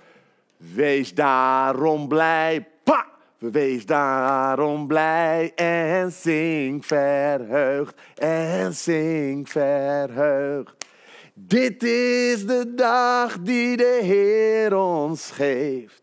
Wees 0.57 1.13
daarom 1.13 2.07
blij! 2.07 2.67
Wees 3.39 3.85
daarom 3.85 4.87
blij 4.87 5.51
en 5.55 6.11
zing 6.11 6.85
verheugd 6.85 8.01
en 8.15 8.73
zing 8.73 9.49
verheugd. 9.49 10.85
Dit 11.33 11.83
is 11.83 12.45
de 12.45 12.73
dag 12.75 13.39
die 13.39 13.77
de 13.77 13.99
Heer 14.01 14.77
ons 14.77 15.31
geeft. 15.31 16.01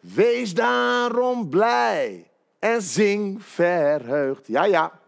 Wees 0.00 0.54
daarom 0.54 1.48
blij 1.48 2.30
en 2.58 2.82
zing 2.82 3.44
verheugd. 3.44 4.46
Ja, 4.46 4.64
ja, 4.64 5.00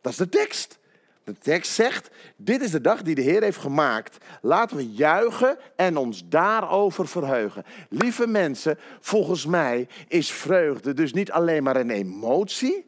dat 0.00 0.12
is 0.12 0.18
de 0.18 0.28
tekst. 0.28 0.78
De 1.24 1.38
tekst 1.38 1.72
zegt, 1.72 2.10
dit 2.36 2.62
is 2.62 2.70
de 2.70 2.80
dag 2.80 3.02
die 3.02 3.14
de 3.14 3.22
Heer 3.22 3.42
heeft 3.42 3.58
gemaakt. 3.58 4.24
Laten 4.42 4.76
we 4.76 4.90
juichen 4.90 5.58
en 5.76 5.96
ons 5.96 6.28
daarover 6.28 7.08
verheugen. 7.08 7.64
Lieve 7.88 8.26
mensen, 8.26 8.78
volgens 9.00 9.46
mij 9.46 9.88
is 10.08 10.32
vreugde 10.32 10.94
dus 10.94 11.12
niet 11.12 11.30
alleen 11.30 11.62
maar 11.62 11.76
een 11.76 11.90
emotie, 11.90 12.86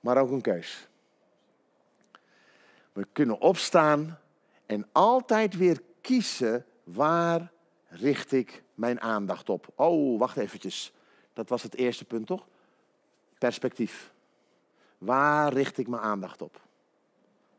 maar 0.00 0.16
ook 0.16 0.30
een 0.30 0.40
keus. 0.40 0.88
We 2.92 3.06
kunnen 3.12 3.40
opstaan 3.40 4.18
en 4.66 4.86
altijd 4.92 5.56
weer 5.56 5.80
kiezen 6.00 6.64
waar 6.84 7.52
richt 7.88 8.32
ik 8.32 8.62
mijn 8.78 9.00
aandacht 9.00 9.48
op. 9.48 9.68
Oh, 9.74 10.18
wacht 10.18 10.36
eventjes. 10.36 10.92
Dat 11.32 11.48
was 11.48 11.62
het 11.62 11.74
eerste 11.74 12.04
punt, 12.04 12.26
toch? 12.26 12.46
Perspectief. 13.38 14.12
Waar 14.98 15.52
richt 15.52 15.78
ik 15.78 15.88
mijn 15.88 16.02
aandacht 16.02 16.42
op? 16.42 16.60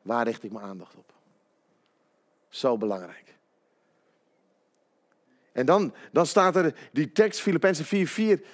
Waar 0.01 0.25
richt 0.25 0.43
ik 0.43 0.51
mijn 0.51 0.65
aandacht 0.65 0.95
op? 0.95 1.13
Zo 2.49 2.77
belangrijk. 2.77 3.35
En 5.51 5.65
dan, 5.65 5.93
dan 6.11 6.25
staat 6.25 6.55
er 6.55 6.75
die 6.91 7.11
tekst, 7.11 7.41
Filippenzen 7.41 8.07
4:4, 8.39 8.45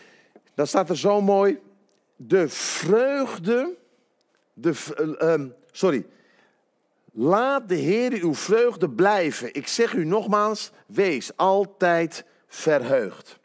dan 0.54 0.68
staat 0.68 0.90
er 0.90 0.98
zo 0.98 1.22
mooi, 1.22 1.60
de 2.16 2.50
vreugde, 2.50 3.76
de, 4.54 4.74
uh, 5.22 5.52
sorry, 5.72 6.06
laat 7.12 7.70
de 7.70 7.76
Heer 7.76 8.12
uw 8.12 8.36
vreugde 8.36 8.90
blijven. 8.90 9.54
Ik 9.54 9.68
zeg 9.68 9.94
u 9.94 10.06
nogmaals, 10.06 10.72
wees 10.86 11.38
altijd 11.38 12.26
verheugd. 12.48 13.40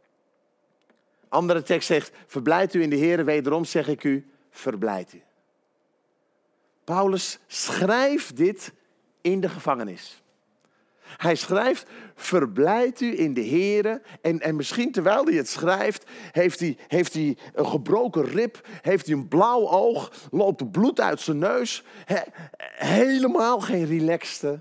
Andere 1.28 1.62
tekst 1.62 1.86
zegt, 1.86 2.12
verblijd 2.26 2.74
u 2.74 2.82
in 2.82 2.90
de 2.90 2.96
Heer, 2.96 3.24
wederom 3.24 3.64
zeg 3.64 3.88
ik 3.88 4.04
u, 4.04 4.30
verblijd 4.50 5.12
u. 5.12 5.22
Paulus 6.84 7.38
schrijft 7.46 8.36
dit 8.36 8.72
in 9.20 9.40
de 9.40 9.48
gevangenis. 9.48 10.22
Hij 11.16 11.34
schrijft, 11.34 11.86
verblijd 12.14 13.00
u 13.00 13.18
in 13.18 13.34
de 13.34 13.40
Heer. 13.40 14.02
En, 14.20 14.40
en 14.40 14.56
misschien 14.56 14.92
terwijl 14.92 15.24
hij 15.24 15.34
het 15.34 15.48
schrijft, 15.48 16.04
heeft 16.32 16.60
hij, 16.60 16.78
heeft 16.88 17.12
hij 17.12 17.36
een 17.54 17.66
gebroken 17.66 18.24
rib, 18.24 18.68
heeft 18.82 19.06
hij 19.06 19.14
een 19.14 19.28
blauw 19.28 19.68
oog, 19.68 20.12
loopt 20.30 20.70
bloed 20.70 21.00
uit 21.00 21.20
zijn 21.20 21.38
neus. 21.38 21.84
helemaal 22.76 23.60
geen 23.60 23.86
relaxte 23.86 24.60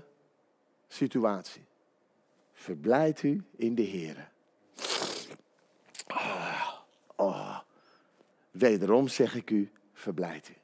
situatie. 0.88 1.64
Verblijd 2.52 3.22
u 3.22 3.44
in 3.56 3.74
de 3.74 3.82
Heer. 3.82 4.29
Oh, 6.10 6.68
oh. 7.16 7.58
Wederom 8.50 9.08
zeg 9.08 9.34
ik 9.34 9.50
u, 9.50 9.70
verblijd 9.92 10.48
u. 10.48 10.54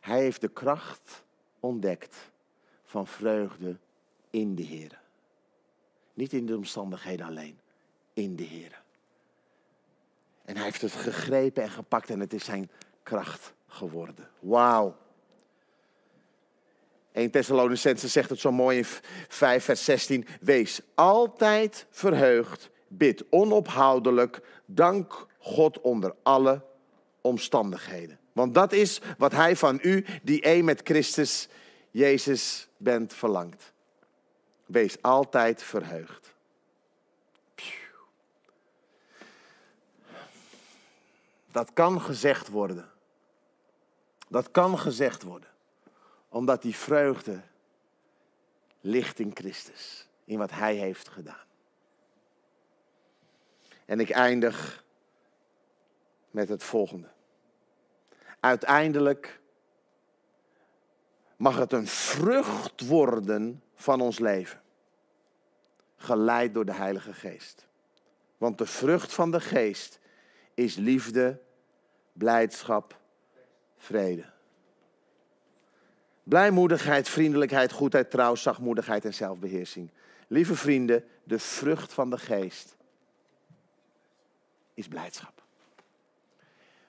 Hij 0.00 0.20
heeft 0.20 0.40
de 0.40 0.48
kracht 0.48 1.24
ontdekt 1.60 2.16
van 2.84 3.06
vreugde 3.06 3.76
in 4.30 4.54
de 4.54 4.62
Heer. 4.62 5.00
Niet 6.14 6.32
in 6.32 6.46
de 6.46 6.56
omstandigheden 6.56 7.26
alleen, 7.26 7.58
in 8.12 8.36
de 8.36 8.42
Heer. 8.42 8.82
En 10.44 10.54
hij 10.56 10.64
heeft 10.64 10.80
het 10.80 10.92
gegrepen 10.92 11.62
en 11.62 11.70
gepakt 11.70 12.10
en 12.10 12.20
het 12.20 12.32
is 12.32 12.44
zijn 12.44 12.70
kracht 13.02 13.52
geworden. 13.66 14.28
Wauw. 14.40 14.96
1 17.12 17.30
Thessalonicense 17.30 18.08
zegt 18.08 18.30
het 18.30 18.38
zo 18.38 18.52
mooi 18.52 18.78
in 18.78 18.84
5 19.28 19.64
vers 19.64 19.84
16. 19.84 20.26
Wees 20.40 20.80
altijd 20.94 21.86
verheugd, 21.90 22.70
bid 22.96 23.24
onophoudelijk, 23.30 24.40
dank 24.64 25.26
God 25.38 25.80
onder 25.80 26.14
alle 26.22 26.62
omstandigheden. 27.20 28.18
Want 28.32 28.54
dat 28.54 28.72
is 28.72 29.00
wat 29.18 29.32
hij 29.32 29.56
van 29.56 29.78
u, 29.82 30.04
die 30.22 30.42
één 30.42 30.64
met 30.64 30.80
Christus 30.84 31.48
Jezus 31.90 32.68
bent, 32.76 33.14
verlangt. 33.14 33.72
Wees 34.66 35.02
altijd 35.02 35.62
verheugd. 35.62 36.34
Dat 41.50 41.72
kan 41.72 42.00
gezegd 42.00 42.48
worden. 42.48 42.90
Dat 44.28 44.50
kan 44.50 44.78
gezegd 44.78 45.22
worden. 45.22 45.48
Omdat 46.28 46.62
die 46.62 46.76
vreugde 46.76 47.40
ligt 48.80 49.18
in 49.18 49.30
Christus. 49.34 50.08
In 50.24 50.38
wat 50.38 50.50
Hij 50.50 50.74
heeft 50.74 51.08
gedaan. 51.08 51.46
En 53.86 54.00
ik 54.00 54.10
eindig 54.10 54.84
met 56.30 56.48
het 56.48 56.62
volgende. 56.62 57.08
Uiteindelijk 58.40 59.40
mag 61.36 61.56
het 61.56 61.72
een 61.72 61.86
vrucht 61.86 62.86
worden 62.86 63.62
van 63.74 64.00
ons 64.00 64.18
leven. 64.18 64.60
Geleid 65.96 66.54
door 66.54 66.64
de 66.64 66.72
Heilige 66.72 67.12
Geest. 67.12 67.66
Want 68.36 68.58
de 68.58 68.66
vrucht 68.66 69.14
van 69.14 69.30
de 69.30 69.40
Geest 69.40 70.00
is 70.54 70.76
liefde, 70.76 71.40
blijdschap, 72.12 73.00
vrede. 73.76 74.24
Blijmoedigheid, 76.22 77.08
vriendelijkheid, 77.08 77.72
goedheid, 77.72 78.10
trouw, 78.10 78.34
zachtmoedigheid 78.34 79.04
en 79.04 79.14
zelfbeheersing. 79.14 79.90
Lieve 80.28 80.56
vrienden, 80.56 81.04
de 81.24 81.38
vrucht 81.38 81.92
van 81.92 82.10
de 82.10 82.18
Geest 82.18 82.76
is 84.74 84.88
blijdschap. 84.88 85.42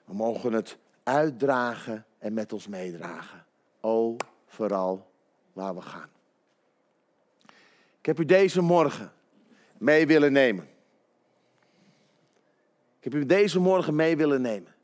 We 0.04 0.14
mogen 0.14 0.52
het 0.52 0.78
uitdragen 1.02 2.06
en 2.18 2.32
met 2.32 2.52
ons 2.52 2.68
meedragen. 2.68 3.44
Overal 3.80 5.10
waar 5.52 5.74
we 5.74 5.80
gaan. 5.80 6.08
Ik 7.98 8.06
heb 8.06 8.18
u 8.18 8.24
deze 8.24 8.60
morgen 8.60 9.12
mee 9.78 10.06
willen 10.06 10.32
nemen. 10.32 10.68
Ik 12.98 13.12
heb 13.12 13.14
u 13.14 13.26
deze 13.26 13.60
morgen 13.60 13.94
mee 13.94 14.16
willen 14.16 14.40
nemen. 14.40 14.74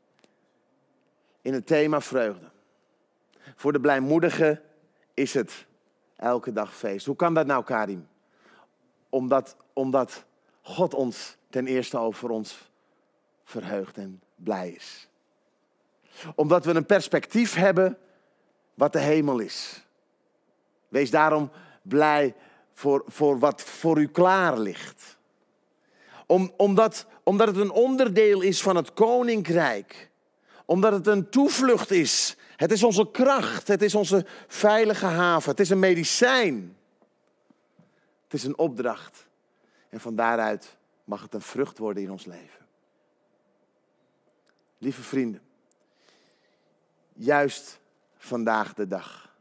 In 1.41 1.53
het 1.53 1.67
thema 1.67 2.01
vreugde. 2.01 2.49
Voor 3.55 3.71
de 3.71 3.79
blijmoedigen 3.79 4.61
is 5.13 5.33
het 5.33 5.65
elke 6.15 6.51
dag 6.51 6.75
feest. 6.75 7.05
Hoe 7.05 7.15
kan 7.15 7.33
dat 7.33 7.45
nou, 7.45 7.63
Karim? 7.63 8.07
Omdat, 9.09 9.55
omdat 9.73 10.25
God 10.61 10.93
ons 10.93 11.37
ten 11.49 11.67
eerste 11.67 11.97
over 11.97 12.29
ons 12.29 12.70
verheugt 13.43 13.97
en 13.97 14.21
blij 14.35 14.69
is. 14.69 15.07
Omdat 16.35 16.65
we 16.65 16.73
een 16.73 16.85
perspectief 16.85 17.53
hebben 17.53 17.97
wat 18.73 18.93
de 18.93 18.99
hemel 18.99 19.39
is. 19.39 19.85
Wees 20.87 21.09
daarom 21.09 21.51
blij 21.81 22.35
voor, 22.73 23.03
voor 23.07 23.39
wat 23.39 23.61
voor 23.61 23.99
u 23.99 24.07
klaar 24.07 24.57
ligt. 24.57 25.17
Om, 26.25 26.53
omdat, 26.57 27.05
omdat 27.23 27.47
het 27.47 27.57
een 27.57 27.71
onderdeel 27.71 28.41
is 28.41 28.61
van 28.61 28.75
het 28.75 28.93
koninkrijk. 28.93 30.09
Omdat 30.65 30.91
het 30.91 31.07
een 31.07 31.29
toevlucht 31.29 31.91
is. 31.91 32.35
Het 32.55 32.71
is 32.71 32.83
onze 32.83 33.11
kracht. 33.11 33.67
Het 33.67 33.81
is 33.81 33.95
onze 33.95 34.25
veilige 34.47 35.05
haven. 35.05 35.51
Het 35.51 35.59
is 35.59 35.69
een 35.69 35.79
medicijn. 35.79 36.77
Het 38.23 38.33
is 38.33 38.43
een 38.43 38.57
opdracht. 38.57 39.27
En 39.89 39.99
van 39.99 40.15
daaruit 40.15 40.75
mag 41.03 41.21
het 41.21 41.33
een 41.33 41.41
vrucht 41.41 41.77
worden 41.77 42.03
in 42.03 42.11
ons 42.11 42.25
leven. 42.25 42.60
Lieve 44.81 45.01
vrienden, 45.01 45.41
juist 47.13 47.79
vandaag 48.17 48.73
de 48.73 48.87
dag, 48.87 49.35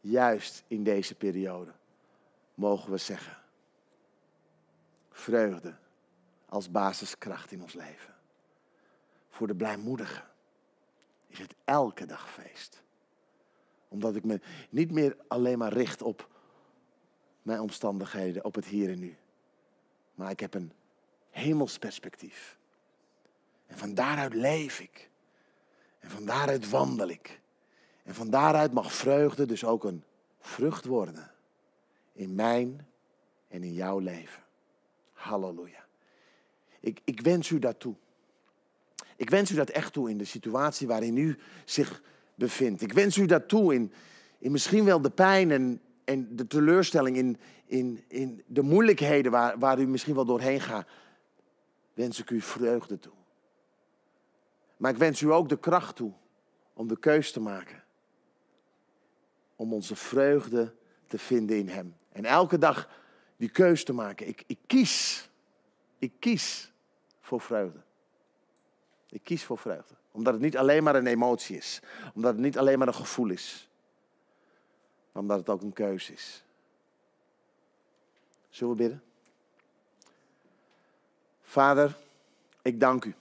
juist 0.00 0.64
in 0.66 0.84
deze 0.84 1.14
periode, 1.14 1.72
mogen 2.54 2.90
we 2.90 2.96
zeggen, 2.96 3.36
vreugde 5.10 5.74
als 6.48 6.70
basiskracht 6.70 7.52
in 7.52 7.62
ons 7.62 7.72
leven. 7.72 8.14
Voor 9.28 9.46
de 9.46 9.54
blijmoedigen 9.54 10.24
is 11.26 11.38
het 11.38 11.54
elke 11.64 12.06
dag 12.06 12.30
feest. 12.30 12.82
Omdat 13.88 14.16
ik 14.16 14.24
me 14.24 14.40
niet 14.70 14.90
meer 14.90 15.16
alleen 15.28 15.58
maar 15.58 15.72
richt 15.72 16.02
op 16.02 16.28
mijn 17.42 17.60
omstandigheden, 17.60 18.44
op 18.44 18.54
het 18.54 18.64
hier 18.64 18.90
en 18.90 18.98
nu. 18.98 19.16
Maar 20.14 20.30
ik 20.30 20.40
heb 20.40 20.54
een 20.54 20.72
hemelsperspectief. 21.30 22.58
En 23.66 23.78
van 23.78 23.94
daaruit 23.94 24.34
leef 24.34 24.80
ik. 24.80 25.10
En 25.98 26.10
van 26.10 26.24
daaruit 26.24 26.70
wandel 26.70 27.08
ik. 27.08 27.40
En 28.02 28.14
van 28.14 28.30
daaruit 28.30 28.72
mag 28.72 28.92
vreugde 28.92 29.46
dus 29.46 29.64
ook 29.64 29.84
een 29.84 30.04
vrucht 30.40 30.84
worden. 30.84 31.30
In 32.12 32.34
mijn 32.34 32.86
en 33.48 33.62
in 33.62 33.72
jouw 33.72 33.98
leven. 33.98 34.42
Halleluja. 35.12 35.84
Ik, 36.80 37.00
ik 37.04 37.20
wens 37.20 37.50
u 37.50 37.58
dat 37.58 37.80
toe. 37.80 37.94
Ik 39.16 39.30
wens 39.30 39.50
u 39.50 39.54
dat 39.54 39.70
echt 39.70 39.92
toe 39.92 40.10
in 40.10 40.18
de 40.18 40.24
situatie 40.24 40.86
waarin 40.86 41.16
u 41.16 41.38
zich 41.64 42.02
bevindt. 42.34 42.82
Ik 42.82 42.92
wens 42.92 43.16
u 43.16 43.26
dat 43.26 43.48
toe 43.48 43.74
in, 43.74 43.92
in 44.38 44.52
misschien 44.52 44.84
wel 44.84 45.00
de 45.00 45.10
pijn 45.10 45.50
en, 45.50 45.80
en 46.04 46.36
de 46.36 46.46
teleurstelling, 46.46 47.16
in, 47.16 47.36
in, 47.66 48.04
in 48.08 48.42
de 48.46 48.62
moeilijkheden 48.62 49.32
waar, 49.32 49.58
waar 49.58 49.78
u 49.78 49.86
misschien 49.86 50.14
wel 50.14 50.24
doorheen 50.24 50.60
gaat. 50.60 50.88
Wens 51.94 52.20
ik 52.20 52.30
u 52.30 52.40
vreugde 52.40 52.98
toe. 52.98 53.12
Maar 54.76 54.90
ik 54.90 54.98
wens 54.98 55.20
u 55.20 55.32
ook 55.32 55.48
de 55.48 55.58
kracht 55.58 55.96
toe 55.96 56.12
om 56.72 56.88
de 56.88 56.98
keus 56.98 57.32
te 57.32 57.40
maken. 57.40 57.84
Om 59.56 59.72
onze 59.72 59.96
vreugde 59.96 60.74
te 61.06 61.18
vinden 61.18 61.56
in 61.56 61.68
Hem. 61.68 61.96
En 62.12 62.24
elke 62.24 62.58
dag 62.58 62.88
die 63.36 63.48
keus 63.48 63.84
te 63.84 63.92
maken. 63.92 64.28
Ik, 64.28 64.44
ik 64.46 64.58
kies. 64.66 65.28
Ik 65.98 66.12
kies 66.18 66.72
voor 67.20 67.40
vreugde. 67.40 67.82
Ik 69.08 69.24
kies 69.24 69.44
voor 69.44 69.58
vreugde. 69.58 69.94
Omdat 70.10 70.32
het 70.32 70.42
niet 70.42 70.56
alleen 70.56 70.82
maar 70.82 70.94
een 70.94 71.06
emotie 71.06 71.56
is. 71.56 71.80
Omdat 72.14 72.32
het 72.32 72.42
niet 72.42 72.58
alleen 72.58 72.78
maar 72.78 72.88
een 72.88 72.94
gevoel 72.94 73.30
is. 73.30 73.68
Maar 75.12 75.22
omdat 75.22 75.38
het 75.38 75.48
ook 75.48 75.62
een 75.62 75.72
keuze 75.72 76.12
is. 76.12 76.44
Zullen 78.48 78.76
we 78.76 78.82
bidden? 78.82 79.02
Vader, 81.42 81.96
ik 82.62 82.80
dank 82.80 83.04
u. 83.04 83.14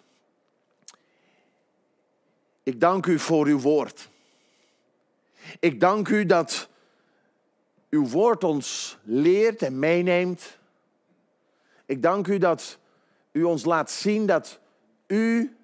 Ik 2.63 2.79
dank 2.79 3.05
u 3.05 3.19
voor 3.19 3.45
uw 3.45 3.59
woord. 3.59 4.09
Ik 5.59 5.79
dank 5.79 6.07
u 6.07 6.25
dat 6.25 6.69
uw 7.89 8.07
woord 8.07 8.43
ons 8.43 8.97
leert 9.03 9.61
en 9.61 9.79
meeneemt. 9.79 10.57
Ik 11.85 12.01
dank 12.01 12.27
u 12.27 12.37
dat 12.37 12.77
u 13.31 13.43
ons 13.43 13.65
laat 13.65 13.91
zien 13.91 14.25
dat 14.25 14.59
u 15.07 15.57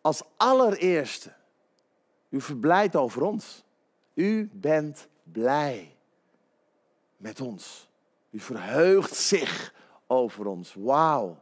als 0.00 0.22
allereerste, 0.36 1.32
u 2.28 2.40
verblijdt 2.40 2.96
over 2.96 3.22
ons. 3.22 3.64
U 4.14 4.50
bent 4.52 5.08
blij 5.22 5.96
met 7.16 7.40
ons. 7.40 7.88
U 8.30 8.40
verheugt 8.40 9.14
zich 9.14 9.74
over 10.06 10.46
ons. 10.46 10.74
Wauw. 10.74 11.38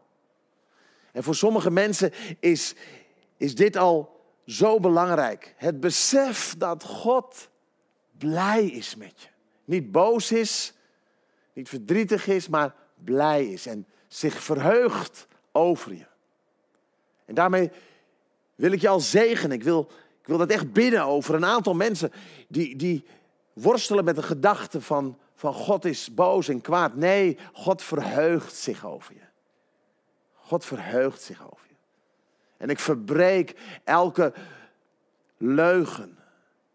En 1.17 1.23
voor 1.23 1.35
sommige 1.35 1.71
mensen 1.71 2.13
is, 2.41 2.75
is 3.37 3.55
dit 3.55 3.77
al 3.77 4.21
zo 4.47 4.81
belangrijk. 4.81 5.55
Het 5.57 5.81
besef 5.81 6.55
dat 6.59 6.85
God 6.85 7.49
blij 8.19 8.67
is 8.67 8.97
met 8.97 9.13
je. 9.23 9.29
Niet 9.65 9.93
boos 9.93 10.33
is, 10.33 10.75
niet 11.53 11.69
verdrietig 11.69 12.27
is, 12.27 12.49
maar 12.49 12.75
blij 13.05 13.47
is 13.47 13.67
en 13.67 13.87
zich 14.09 14.43
verheugt 14.43 15.27
over 15.53 15.95
je. 15.95 16.07
En 17.25 17.35
daarmee 17.35 17.71
wil 18.55 18.73
ik 18.73 18.81
je 18.81 18.89
al 18.89 19.01
zegenen. 19.01 19.57
Ik 19.57 19.65
wil, 19.65 19.91
ik 20.21 20.27
wil 20.27 20.39
dat 20.39 20.51
echt 20.51 20.73
bidden 20.73 21.05
over 21.05 21.35
een 21.35 21.45
aantal 21.45 21.75
mensen 21.75 22.13
die, 22.49 22.77
die 22.77 23.05
worstelen 23.53 24.05
met 24.05 24.17
de 24.17 24.23
gedachte 24.23 24.81
van, 24.81 25.19
van 25.35 25.53
God 25.53 25.85
is 25.85 26.15
boos 26.15 26.49
en 26.49 26.61
kwaad. 26.61 26.95
Nee, 26.95 27.39
God 27.53 27.83
verheugt 27.83 28.55
zich 28.55 28.87
over 28.87 29.15
je. 29.15 29.26
God 30.47 30.65
verheugt 30.65 31.23
zich 31.23 31.45
over 31.45 31.67
je. 31.69 31.75
En 32.57 32.71
ik 32.71 32.79
verbreek 32.79 33.55
elke 33.85 34.33
leugen 35.37 36.19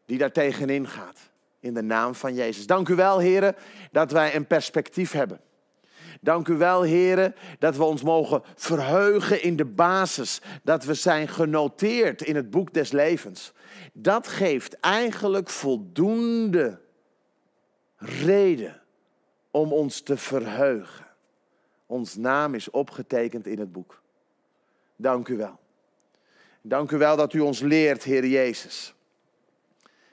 die 0.05 0.17
daar 0.17 0.31
tegenin 0.31 0.87
gaat. 0.87 1.19
In 1.59 1.73
de 1.73 1.81
naam 1.81 2.15
van 2.15 2.33
Jezus. 2.33 2.67
Dank 2.67 2.89
u 2.89 2.95
wel, 2.95 3.19
heren, 3.19 3.55
dat 3.91 4.11
wij 4.11 4.35
een 4.35 4.47
perspectief 4.47 5.11
hebben. 5.11 5.39
Dank 6.21 6.47
u 6.47 6.57
wel, 6.57 6.81
heren, 6.81 7.35
dat 7.59 7.75
we 7.75 7.83
ons 7.83 8.01
mogen 8.03 8.43
verheugen 8.55 9.43
in 9.43 9.55
de 9.55 9.65
basis. 9.65 10.41
Dat 10.63 10.83
we 10.83 10.93
zijn 10.93 11.27
genoteerd 11.27 12.21
in 12.21 12.35
het 12.35 12.49
boek 12.49 12.73
des 12.73 12.91
levens. 12.91 13.53
Dat 13.93 14.27
geeft 14.27 14.79
eigenlijk 14.79 15.49
voldoende 15.49 16.79
reden 17.97 18.81
om 19.51 19.73
ons 19.73 20.01
te 20.01 20.17
verheugen. 20.17 21.10
Ons 21.91 22.15
naam 22.15 22.55
is 22.55 22.69
opgetekend 22.69 23.47
in 23.47 23.59
het 23.59 23.71
boek. 23.71 24.01
Dank 24.95 25.27
u 25.27 25.37
wel. 25.37 25.59
Dank 26.61 26.91
u 26.91 26.97
wel 26.97 27.15
dat 27.15 27.33
u 27.33 27.39
ons 27.39 27.59
leert, 27.59 28.03
Heer 28.03 28.25
Jezus. 28.25 28.93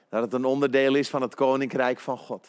Dat 0.09 0.21
het 0.21 0.33
een 0.33 0.45
onderdeel 0.45 0.95
is 0.95 1.09
van 1.09 1.21
het 1.21 1.35
koninkrijk 1.35 1.99
van 1.99 2.17
God. 2.17 2.47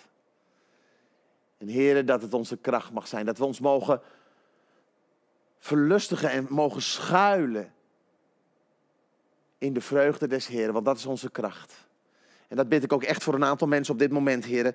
En 1.58 1.68
Heer, 1.68 2.06
dat 2.06 2.22
het 2.22 2.34
onze 2.34 2.56
kracht 2.56 2.92
mag 2.92 3.08
zijn. 3.08 3.26
Dat 3.26 3.38
we 3.38 3.44
ons 3.44 3.60
mogen 3.60 4.00
verlustigen 5.58 6.30
en 6.30 6.46
mogen 6.48 6.82
schuilen 6.82 7.72
in 9.58 9.72
de 9.72 9.80
vreugde 9.80 10.26
des 10.26 10.46
Heeren, 10.46 10.72
want 10.72 10.84
dat 10.84 10.96
is 10.96 11.06
onze 11.06 11.30
kracht. 11.30 11.88
En 12.48 12.56
dat 12.56 12.68
bid 12.68 12.82
ik 12.82 12.92
ook 12.92 13.04
echt 13.04 13.22
voor 13.22 13.34
een 13.34 13.44
aantal 13.44 13.68
mensen 13.68 13.92
op 13.92 14.00
dit 14.00 14.10
moment, 14.10 14.44
Heer. 14.44 14.74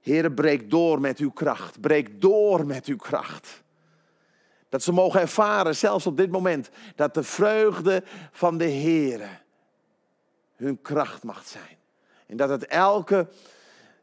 Heer, 0.00 0.32
breek 0.32 0.70
door 0.70 1.00
met 1.00 1.18
uw 1.18 1.30
kracht. 1.30 1.80
Breek 1.80 2.20
door 2.20 2.66
met 2.66 2.86
uw 2.86 2.96
kracht. 2.96 3.61
Dat 4.72 4.82
ze 4.82 4.92
mogen 4.92 5.20
ervaren, 5.20 5.76
zelfs 5.76 6.06
op 6.06 6.16
dit 6.16 6.30
moment, 6.30 6.70
dat 6.94 7.14
de 7.14 7.22
vreugde 7.22 8.02
van 8.30 8.58
de 8.58 8.64
Heer 8.64 9.42
hun 10.56 10.82
kracht 10.82 11.22
mag 11.22 11.46
zijn. 11.46 11.76
En 12.26 12.36
dat 12.36 12.48
het 12.48 12.66
elke 12.66 13.28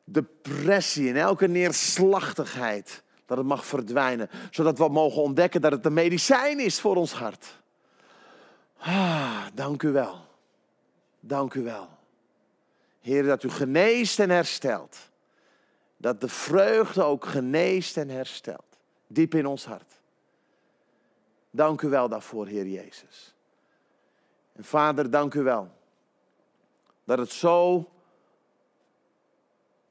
depressie 0.04 1.10
en 1.10 1.16
elke 1.16 1.48
neerslachtigheid, 1.48 3.04
dat 3.26 3.38
het 3.38 3.48
mag 3.48 3.66
verdwijnen. 3.66 4.30
Zodat 4.52 4.78
we 4.78 4.90
mogen 4.90 5.22
ontdekken 5.22 5.62
dat 5.62 5.72
het 5.72 5.86
een 5.86 5.94
medicijn 5.94 6.60
is 6.60 6.80
voor 6.80 6.96
ons 6.96 7.14
hart. 7.14 7.60
Ah, 8.78 9.46
dank 9.54 9.84
u 9.84 9.92
wel. 9.92 10.26
Dank 11.20 11.54
u 11.54 11.64
wel. 11.64 11.90
Heer, 13.02 13.24
dat 13.24 13.44
u 13.44 13.50
geneest 13.50 14.20
en 14.20 14.30
herstelt. 14.30 14.98
Dat 15.98 16.22
de 16.22 16.28
vreugde 16.28 17.04
ook 17.04 17.26
geneest 17.26 17.98
en 17.98 18.10
herstelt. 18.10 18.78
Diep 19.08 19.36
in 19.36 19.46
ons 19.46 19.66
hart. 19.66 19.99
Dank 21.60 21.82
u 21.82 21.90
wel 21.90 22.10
daarvoor, 22.10 22.48
Heer 22.48 22.68
Jezus. 22.68 23.36
En 24.54 24.64
Vader, 24.64 25.10
dank 25.10 25.34
u 25.34 25.44
wel. 25.44 25.72
Dat 27.04 27.18
het 27.18 27.32
zo 27.32 27.90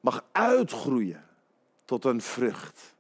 mag 0.01 0.25
uitgroeien 0.33 1.25
tot 1.85 2.05
een 2.05 2.21
vrucht. 2.21 2.95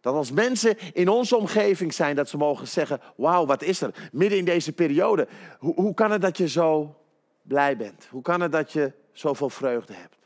Dat 0.00 0.14
als 0.14 0.30
mensen 0.30 0.78
in 0.94 1.08
onze 1.08 1.36
omgeving 1.36 1.94
zijn, 1.94 2.16
dat 2.16 2.28
ze 2.28 2.36
mogen 2.36 2.68
zeggen: 2.68 3.00
Wauw, 3.16 3.46
wat 3.46 3.62
is 3.62 3.80
er? 3.80 4.10
Midden 4.12 4.38
in 4.38 4.44
deze 4.44 4.72
periode. 4.72 5.28
Hoe, 5.58 5.74
hoe 5.74 5.94
kan 5.94 6.10
het 6.10 6.22
dat 6.22 6.36
je 6.36 6.48
zo 6.48 6.96
blij 7.42 7.76
bent? 7.76 8.06
Hoe 8.10 8.22
kan 8.22 8.40
het 8.40 8.52
dat 8.52 8.72
je 8.72 8.92
zoveel 9.12 9.50
vreugde 9.50 9.92
hebt? 9.92 10.18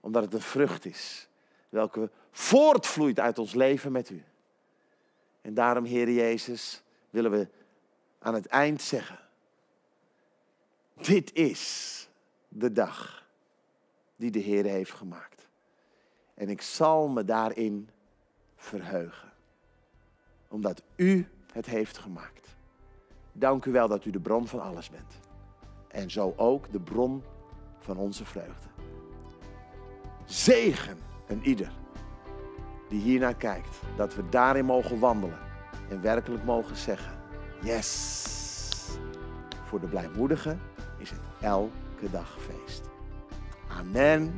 Omdat 0.00 0.22
het 0.22 0.34
een 0.34 0.40
vrucht 0.40 0.84
is, 0.84 1.28
welke 1.68 2.10
voortvloeit 2.30 3.20
uit 3.20 3.38
ons 3.38 3.54
leven 3.54 3.92
met 3.92 4.10
u. 4.10 4.24
En 5.46 5.54
daarom, 5.54 5.84
Heer 5.84 6.10
Jezus, 6.10 6.82
willen 7.10 7.30
we 7.30 7.48
aan 8.18 8.34
het 8.34 8.46
eind 8.46 8.82
zeggen: 8.82 9.18
Dit 10.94 11.34
is 11.34 12.08
de 12.48 12.72
dag 12.72 13.26
die 14.16 14.30
de 14.30 14.38
Heer 14.38 14.64
heeft 14.64 14.92
gemaakt. 14.92 15.48
En 16.34 16.48
ik 16.48 16.62
zal 16.62 17.08
me 17.08 17.24
daarin 17.24 17.88
verheugen. 18.56 19.32
Omdat 20.48 20.82
u 20.96 21.28
het 21.52 21.66
heeft 21.66 21.98
gemaakt. 21.98 22.56
Dank 23.32 23.64
u 23.64 23.72
wel 23.72 23.88
dat 23.88 24.04
u 24.04 24.10
de 24.10 24.20
bron 24.20 24.46
van 24.46 24.60
alles 24.60 24.90
bent. 24.90 25.14
En 25.88 26.10
zo 26.10 26.34
ook 26.36 26.72
de 26.72 26.80
bron 26.80 27.22
van 27.78 27.96
onze 27.96 28.24
vreugde. 28.24 28.68
Zegen 30.24 30.98
een 31.26 31.42
ieder 31.42 31.72
die 32.88 33.00
hiernaar 33.00 33.34
kijkt. 33.34 33.76
Dat 33.96 34.14
we 34.14 34.28
daarin 34.28 34.64
mogen 34.64 34.98
wandelen. 34.98 35.38
En 35.88 36.00
werkelijk 36.00 36.44
mogen 36.44 36.76
zeggen: 36.76 37.12
Yes. 37.62 38.34
Voor 39.64 39.80
de 39.80 39.86
blijmoedigen 39.86 40.60
is 40.98 41.10
het 41.10 41.20
elke 41.40 42.10
dag 42.10 42.36
feest. 42.40 42.82
Amen 43.68 44.34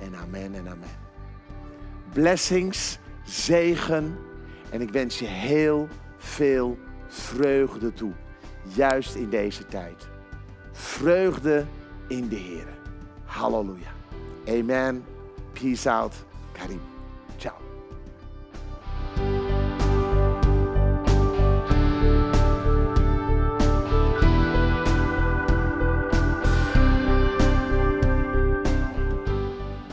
en 0.00 0.14
amen 0.16 0.54
en 0.54 0.68
amen. 0.68 0.96
Blessings, 2.12 2.98
zegen 3.24 4.18
en 4.70 4.80
ik 4.80 4.90
wens 4.90 5.18
je 5.18 5.26
heel 5.26 5.88
veel 6.16 6.78
vreugde 7.06 7.92
toe. 7.92 8.12
Juist 8.62 9.14
in 9.14 9.30
deze 9.30 9.66
tijd. 9.66 10.08
Vreugde 10.72 11.64
in 12.08 12.28
de 12.28 12.36
Heer. 12.36 12.66
Halleluja. 13.24 13.92
Amen. 14.48 15.04
Peace 15.52 15.90
out. 15.90 16.14
Karim. 16.52 16.87